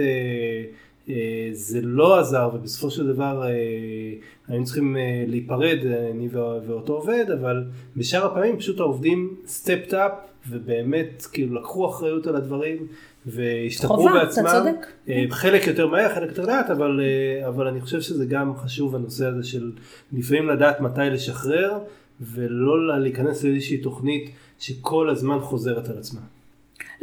זה 1.52 1.80
לא 1.82 2.20
עזר, 2.20 2.50
ובסופו 2.54 2.90
של 2.90 3.06
דבר 3.06 3.42
uh, 3.42 4.48
היינו 4.48 4.64
צריכים 4.64 4.96
uh, 4.96 5.30
להיפרד, 5.30 5.78
אני 6.10 6.28
ואותו 6.66 6.92
עובד, 6.92 7.24
אבל 7.40 7.64
בשאר 7.96 8.26
הפעמים 8.26 8.58
פשוט 8.58 8.80
העובדים 8.80 9.36
סטפט 9.46 9.94
אפ, 9.94 10.12
ובאמת 10.48 11.26
כאילו 11.32 11.54
לקחו 11.54 11.88
אחריות 11.88 12.26
על 12.26 12.36
הדברים. 12.36 12.86
והשתפרו 13.26 14.08
בעצמם, 14.08 14.46
אתה 14.46 14.58
צודק. 14.58 14.86
אה, 15.08 15.24
חלק 15.30 15.66
יותר 15.66 15.86
מהר, 15.86 16.14
חלק 16.14 16.28
יותר 16.28 16.46
לאט, 16.46 16.70
אבל, 16.70 17.00
אה, 17.00 17.48
אבל 17.48 17.66
אני 17.66 17.80
חושב 17.80 18.00
שזה 18.00 18.26
גם 18.26 18.56
חשוב 18.56 18.94
הנושא 18.94 19.26
הזה 19.26 19.42
של 19.44 19.72
לפעמים 20.12 20.48
לדעת 20.48 20.80
מתי 20.80 21.00
לשחרר, 21.00 21.78
ולא 22.20 22.98
להיכנס 23.00 23.44
לאיזושהי 23.44 23.78
תוכנית 23.78 24.30
שכל 24.58 25.10
הזמן 25.10 25.38
חוזרת 25.40 25.88
על 25.88 25.98
עצמה. 25.98 26.20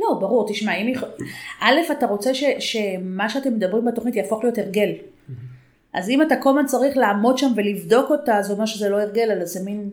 לא, 0.10 0.18
ברור, 0.20 0.48
תשמע, 0.50 0.76
אם... 0.76 0.94
א', 1.62 1.80
אתה 1.92 2.06
רוצה 2.06 2.34
ש, 2.34 2.44
שמה 2.60 3.30
שאתם 3.30 3.54
מדברים 3.54 3.86
בתוכנית 3.86 4.16
יהפוך 4.16 4.44
להיות 4.44 4.58
הרגל. 4.58 4.92
אז 5.94 6.10
אם 6.10 6.22
אתה 6.22 6.36
כל 6.36 6.50
הזמן 6.50 6.66
צריך 6.66 6.98
לעמוד 6.98 7.38
שם 7.38 7.52
ולבדוק 7.56 8.12
אותה, 8.12 8.42
זה 8.42 8.54
אומר 8.54 8.66
שזה 8.66 8.90
לא 8.90 9.02
הרגל, 9.02 9.32
אלא 9.32 9.46
זה 9.46 9.60
מין, 9.66 9.90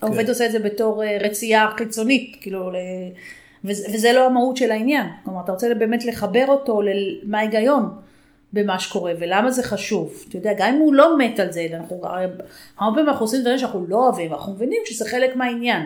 כן. 0.00 0.06
העובד 0.06 0.28
עושה 0.28 0.46
את 0.46 0.52
זה 0.52 0.58
בתור 0.58 1.04
אה, 1.04 1.18
רצייה 1.20 1.68
חיצונית, 1.76 2.36
כאילו, 2.40 2.70
וזה, 3.64 3.88
וזה 3.94 4.12
לא 4.12 4.26
המהות 4.26 4.56
של 4.56 4.70
העניין. 4.70 5.06
כלומר, 5.24 5.40
אתה 5.44 5.52
רוצה 5.52 5.74
באמת 5.78 6.04
לחבר 6.04 6.44
אותו 6.48 6.82
למה 6.82 7.38
ההיגיון 7.38 7.90
במה 8.52 8.78
שקורה 8.78 9.12
ולמה 9.18 9.50
זה 9.50 9.62
חשוב. 9.62 10.24
אתה 10.28 10.36
יודע, 10.36 10.52
גם 10.56 10.74
אם 10.74 10.80
הוא 10.80 10.94
לא 10.94 11.18
מת 11.18 11.40
על 11.40 11.52
זה, 11.52 11.66
אנחנו 11.74 12.00
הרבה 12.04 12.94
פעמים 12.94 13.08
אנחנו 13.08 13.24
עושים 13.24 13.40
דברים 13.40 13.58
שאנחנו 13.58 13.86
לא 13.88 13.96
אוהבים, 13.96 14.32
אנחנו 14.32 14.52
מבינים 14.52 14.82
שזה 14.86 15.08
חלק 15.08 15.36
מהעניין. 15.36 15.82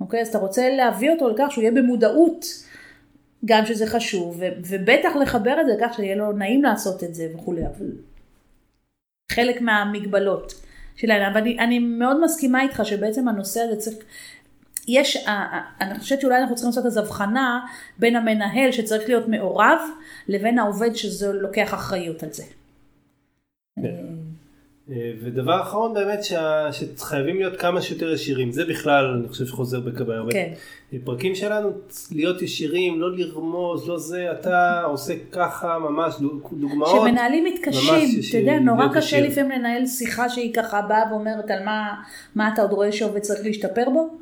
אוקיי? 0.00 0.20
אז 0.20 0.28
אתה 0.28 0.38
רוצה 0.38 0.68
להביא 0.68 1.10
אותו 1.10 1.28
לכך 1.28 1.46
שהוא 1.50 1.62
יהיה 1.62 1.72
במודעות, 1.72 2.46
גם 3.44 3.66
שזה 3.66 3.86
חשוב, 3.86 4.36
ו- 4.40 4.60
ובטח 4.68 5.16
לחבר 5.22 5.60
את 5.60 5.66
זה 5.66 5.72
לכך 5.72 5.96
שיהיה 5.96 6.16
לו 6.16 6.32
נעים 6.32 6.62
לעשות 6.62 7.04
את 7.04 7.14
זה 7.14 7.28
וכולי, 7.34 7.66
אבל 7.66 7.86
חלק 9.32 9.60
מהמגבלות 9.60 10.54
שלהם. 10.96 11.32
אבל 11.32 11.40
אני, 11.40 11.58
אני 11.58 11.78
מאוד 11.78 12.24
מסכימה 12.24 12.62
איתך 12.62 12.80
שבעצם 12.84 13.28
הנושא 13.28 13.60
הזה 13.60 13.76
צריך, 13.76 13.96
יש, 14.88 15.26
אני 15.80 15.98
חושבת 15.98 16.20
שאולי 16.20 16.38
אנחנו 16.38 16.54
צריכים 16.54 16.68
לעשות 16.68 16.86
איזו 16.86 17.00
הבחנה 17.00 17.66
בין 17.98 18.16
המנהל 18.16 18.72
שצריך 18.72 19.08
להיות 19.08 19.28
מעורב, 19.28 19.78
לבין 20.28 20.58
העובד 20.58 20.94
שזה 20.94 21.32
לוקח 21.32 21.74
אחריות 21.74 22.22
על 22.22 22.32
זה. 22.32 22.44
אה, 24.92 25.12
ודבר 25.22 25.60
אחרון 25.60 25.94
באמת 25.94 26.24
שה, 26.24 26.68
שחייבים 26.72 27.36
להיות 27.36 27.60
כמה 27.60 27.82
שיותר 27.82 28.12
ישירים, 28.12 28.52
זה 28.52 28.64
בכלל 28.64 29.04
אני 29.18 29.28
חושב 29.28 29.46
שחוזר 29.46 29.80
בקווי 29.80 30.16
הרבה. 30.16 30.32
כן. 30.32 30.52
פרקים 31.04 31.34
שלנו 31.34 31.70
להיות 32.12 32.42
ישירים, 32.42 33.00
לא 33.00 33.16
לרמוז, 33.16 33.88
לא 33.88 33.98
זה, 33.98 34.32
אתה 34.32 34.82
עושה 34.82 35.14
ככה 35.32 35.78
ממש 35.78 36.14
דוגמאות. 36.52 37.02
שמנהלים 37.02 37.44
מתקשים, 37.44 38.20
אתה 38.28 38.38
יודע, 38.38 38.58
נורא 38.58 38.86
קשה. 38.94 39.20
לפעמים 39.20 39.50
לנהל 39.50 39.86
שיחה 39.86 40.28
שהיא 40.28 40.54
ככה 40.54 40.82
באה 40.82 41.02
ואומרת 41.10 41.50
על 41.50 41.64
מה, 41.64 41.94
מה 42.34 42.50
אתה 42.54 42.62
עוד 42.62 42.72
רואה 42.72 42.92
שעובד 42.92 43.18
צריך 43.18 43.40
להשתפר 43.44 43.90
בו. 43.90 44.18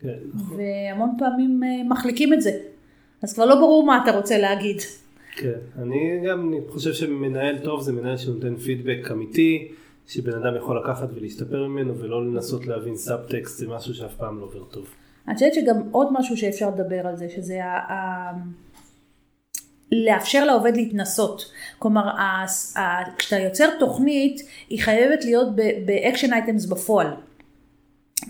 כן, 0.00 0.08
נכון. 0.34 0.58
והמון 0.58 1.10
פעמים 1.18 1.62
אה, 1.64 1.88
מחליקים 1.88 2.32
את 2.32 2.42
זה, 2.42 2.50
אז 3.22 3.34
כבר 3.34 3.44
לא 3.44 3.54
ברור 3.54 3.86
מה 3.86 4.00
אתה 4.02 4.16
רוצה 4.16 4.38
להגיד. 4.38 4.76
כן, 5.36 5.82
אני 5.82 6.20
גם 6.28 6.54
חושב 6.68 6.92
שמנהל 6.92 7.58
טוב 7.58 7.82
זה 7.82 7.92
מנהל 7.92 8.16
שנותן 8.16 8.56
פידבק 8.56 9.10
אמיתי. 9.10 9.68
שבן 10.10 10.42
אדם 10.42 10.56
יכול 10.56 10.78
לקחת 10.78 11.08
ולהשתפר 11.14 11.66
ממנו 11.66 11.98
ולא 11.98 12.26
לנסות 12.26 12.66
להבין 12.66 12.96
סאבטקסט 12.96 13.58
זה 13.58 13.68
משהו 13.68 13.94
שאף 13.94 14.14
פעם 14.14 14.38
לא 14.38 14.44
עובר 14.44 14.64
טוב. 14.64 14.86
אני 15.28 15.34
חושבת 15.34 15.54
שגם 15.54 15.76
עוד 15.90 16.08
משהו 16.12 16.36
שאפשר 16.36 16.70
לדבר 16.70 17.06
על 17.06 17.16
זה 17.16 17.28
שזה 17.28 17.64
ה... 17.64 17.92
ה... 17.92 18.30
לאפשר 19.92 20.44
לעובד 20.44 20.76
להתנסות. 20.76 21.52
כלומר, 21.78 22.08
ה... 22.08 22.44
ה... 22.78 23.16
כשאתה 23.18 23.42
יוצר 23.42 23.68
תוכנית 23.78 24.40
היא 24.68 24.82
חייבת 24.82 25.24
להיות 25.24 25.48
ב 25.86 25.93
action 25.93 26.32
items 26.32 26.66
בפועל. 26.66 27.08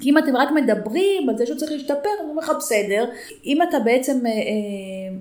כי 0.01 0.11
אם 0.11 0.19
אתם 0.19 0.37
רק 0.37 0.49
מדברים 0.51 1.29
על 1.29 1.37
זה 1.37 1.47
שהוא 1.47 1.59
צריך 1.59 1.73
להשתפר, 1.73 2.11
אני 2.21 2.31
אומר 2.31 2.43
לך 2.43 2.53
בסדר. 2.57 3.05
אם 3.45 3.63
אתה 3.63 3.77
בעצם 3.85 4.27
אה, 4.27 4.31
אה, 4.31 5.17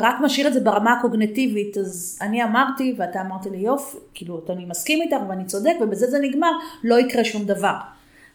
רק 0.00 0.16
משאיר 0.24 0.48
את 0.48 0.52
זה 0.52 0.60
ברמה 0.60 0.92
הקוגנטיבית, 0.92 1.78
אז 1.78 2.18
אני 2.22 2.44
אמרתי 2.44 2.94
ואתה 2.98 3.20
אמרת 3.20 3.46
לי 3.46 3.58
יופי, 3.58 3.98
כאילו 4.14 4.44
אני 4.48 4.64
מסכים 4.64 5.02
איתך 5.02 5.16
ואני 5.28 5.44
צודק 5.44 5.74
ובזה 5.80 6.06
זה 6.06 6.18
נגמר, 6.18 6.52
לא 6.84 7.00
יקרה 7.00 7.24
שום 7.24 7.44
דבר. 7.44 7.74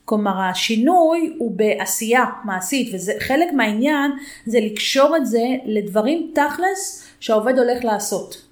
כלומר 0.06 0.42
השינוי 0.42 1.36
הוא 1.38 1.52
בעשייה 1.58 2.26
מעשית 2.46 2.94
וזה 2.94 3.14
חלק 3.20 3.54
מהעניין 3.54 4.12
זה 4.46 4.60
לקשור 4.60 5.18
את 5.18 5.26
זה 5.26 5.44
לדברים 5.66 6.32
תכלס 6.34 7.08
שהעובד 7.20 7.58
הולך 7.58 7.86
לעשות. 7.86 8.48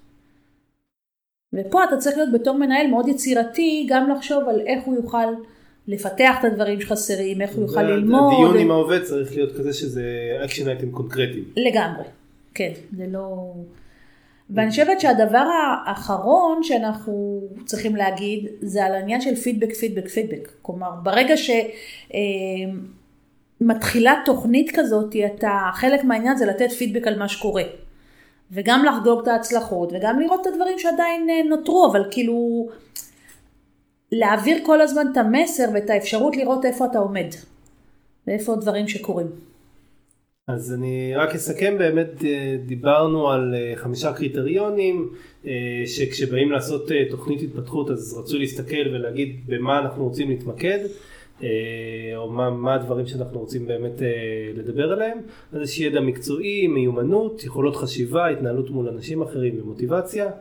ופה 1.53 1.83
אתה 1.83 1.97
צריך 1.97 2.17
להיות 2.17 2.31
בתור 2.31 2.57
מנהל 2.57 2.87
מאוד 2.87 3.07
יצירתי 3.07 3.87
גם 3.89 4.09
לחשוב 4.09 4.49
על 4.49 4.61
איך 4.65 4.83
הוא 4.83 4.95
יוכל 4.95 5.27
לפתח 5.87 6.35
את 6.39 6.45
הדברים 6.45 6.81
שחסרים, 6.81 7.41
איך 7.41 7.55
הוא 7.55 7.61
יוכל 7.61 7.83
ללמוד. 7.83 8.33
הדיון 8.33 8.57
עם 8.57 8.71
העובד 8.71 9.03
צריך 9.03 9.31
להיות 9.35 9.51
כזה 9.57 9.73
שזה 9.73 10.03
action 10.45 10.67
item 10.67 10.91
קונקרטיים. 10.91 11.43
לגמרי. 11.57 12.03
כן, 12.53 12.71
זה 12.97 13.05
לא... 13.07 13.53
ואני 14.49 14.69
חושבת 14.69 15.01
שהדבר 15.01 15.45
האחרון 15.85 16.63
שאנחנו 16.63 17.41
צריכים 17.65 17.95
להגיד 17.95 18.47
זה 18.61 18.85
על 18.85 18.93
העניין 18.93 19.21
של 19.21 19.35
פידבק, 19.35 19.73
פידבק, 19.73 20.07
פידבק. 20.07 20.51
כלומר, 20.61 20.91
ברגע 21.03 21.33
שמתחילה 23.61 24.11
אה, 24.11 24.21
תוכנית 24.25 24.71
כזאת, 24.75 25.15
אתה, 25.25 25.69
חלק 25.73 26.03
מהעניין 26.03 26.37
זה 26.37 26.45
לתת 26.45 26.71
פידבק 26.71 27.07
על 27.07 27.19
מה 27.19 27.27
שקורה. 27.27 27.63
וגם 28.51 28.85
לחגוג 28.85 29.21
את 29.21 29.27
ההצלחות, 29.27 29.91
וגם 29.93 30.19
לראות 30.19 30.41
את 30.41 30.47
הדברים 30.47 30.79
שעדיין 30.79 31.29
אה, 31.29 31.43
נותרו, 31.49 31.87
אבל 31.91 32.03
כאילו, 32.11 32.69
להעביר 34.11 34.57
כל 34.65 34.81
הזמן 34.81 35.11
את 35.11 35.17
המסר 35.17 35.65
ואת 35.73 35.89
האפשרות 35.89 36.37
לראות 36.37 36.65
איפה 36.65 36.85
אתה 36.85 36.99
עומד, 36.99 37.27
ואיפה 38.27 38.53
הדברים 38.53 38.87
שקורים. 38.87 39.48
אז 40.49 40.73
אני 40.73 41.13
רק 41.15 41.35
אסכם, 41.35 41.75
באמת 41.77 42.23
אה, 42.25 42.57
דיברנו 42.65 43.29
על 43.29 43.55
אה, 43.55 43.73
חמישה 43.75 44.13
קריטריונים 44.13 45.09
אה, 45.47 45.51
שכשבאים 45.85 46.51
לעשות 46.51 46.91
תוכנית 47.09 47.41
התפתחות 47.41 47.89
אז 47.89 48.17
רצו 48.17 48.37
להסתכל 48.37 48.87
ולהגיד 48.93 49.39
במה 49.45 49.79
אנחנו 49.79 50.03
רוצים 50.03 50.29
להתמקד 50.29 50.79
או 52.15 52.29
מה, 52.31 52.49
מה 52.49 52.73
הדברים 52.73 53.07
שאנחנו 53.07 53.39
רוצים 53.39 53.67
באמת 53.67 54.01
לדבר 54.55 54.91
עליהם. 54.91 55.17
אז 55.53 55.61
יש 55.61 55.79
ידע 55.79 55.99
מקצועי, 55.99 56.67
מיומנות, 56.67 57.43
יכולות 57.43 57.75
חשיבה, 57.75 58.27
התנהלות 58.27 58.69
מול 58.69 58.87
אנשים 58.87 59.21
אחרים 59.21 59.61
ומוטיבציה 59.61 60.31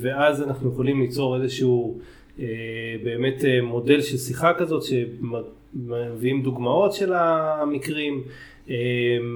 ואז 0.00 0.42
אנחנו 0.42 0.72
יכולים 0.72 1.00
ליצור 1.00 1.42
איזשהו 1.42 1.98
באמת 3.04 3.44
מודל 3.62 4.00
של 4.00 4.16
שיחה 4.16 4.52
כזאת 4.54 4.82
שמביאים 4.82 6.42
דוגמאות 6.42 6.92
של 6.92 7.12
המקרים 7.12 8.22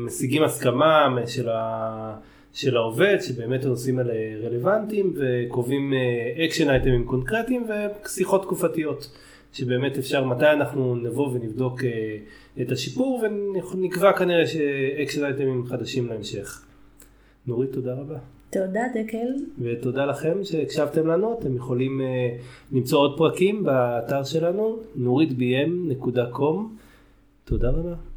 משיגים 0.05 0.43
הסכמה 0.43 1.09
של, 1.27 1.49
ה, 1.49 2.16
של 2.53 2.77
העובד 2.77 3.16
שבאמת 3.21 3.64
הנושאים 3.64 3.99
האלה 3.99 4.12
רלוונטיים 4.45 5.14
וקובעים 5.16 5.93
אקשן 6.45 6.69
אה, 6.69 6.75
אייטמים 6.75 7.05
קונקרטיים 7.05 7.66
ושיחות 8.05 8.43
תקופתיות 8.43 9.11
שבאמת 9.53 9.99
אפשר 9.99 10.25
מתי 10.25 10.51
אנחנו 10.51 10.97
נבוא 10.97 11.29
ונבדוק 11.33 11.85
אה, 11.85 12.16
את 12.62 12.73
השיפור 12.73 13.25
ונקבע 13.75 14.12
כנראה 14.12 14.47
שאקשן 14.47 15.25
אייטמים 15.25 15.66
חדשים 15.66 16.09
להמשך. 16.09 16.64
נורית 17.47 17.73
תודה 17.73 17.95
רבה. 17.95 18.19
תודה 18.51 18.83
דקל. 18.95 19.45
ותודה 19.59 20.07
לכם 20.07 20.45
שהקשבתם 20.45 21.07
לנו, 21.07 21.38
אתם 21.38 21.57
יכולים 21.57 22.01
אה, 22.01 22.75
למצוא 22.75 22.99
עוד 22.99 23.19
פרקים 23.19 23.64
באתר 23.64 24.25
שלנו, 24.25 24.79
nuritbm.com. 24.96 26.57
תודה 27.45 27.71
רבה. 27.71 28.10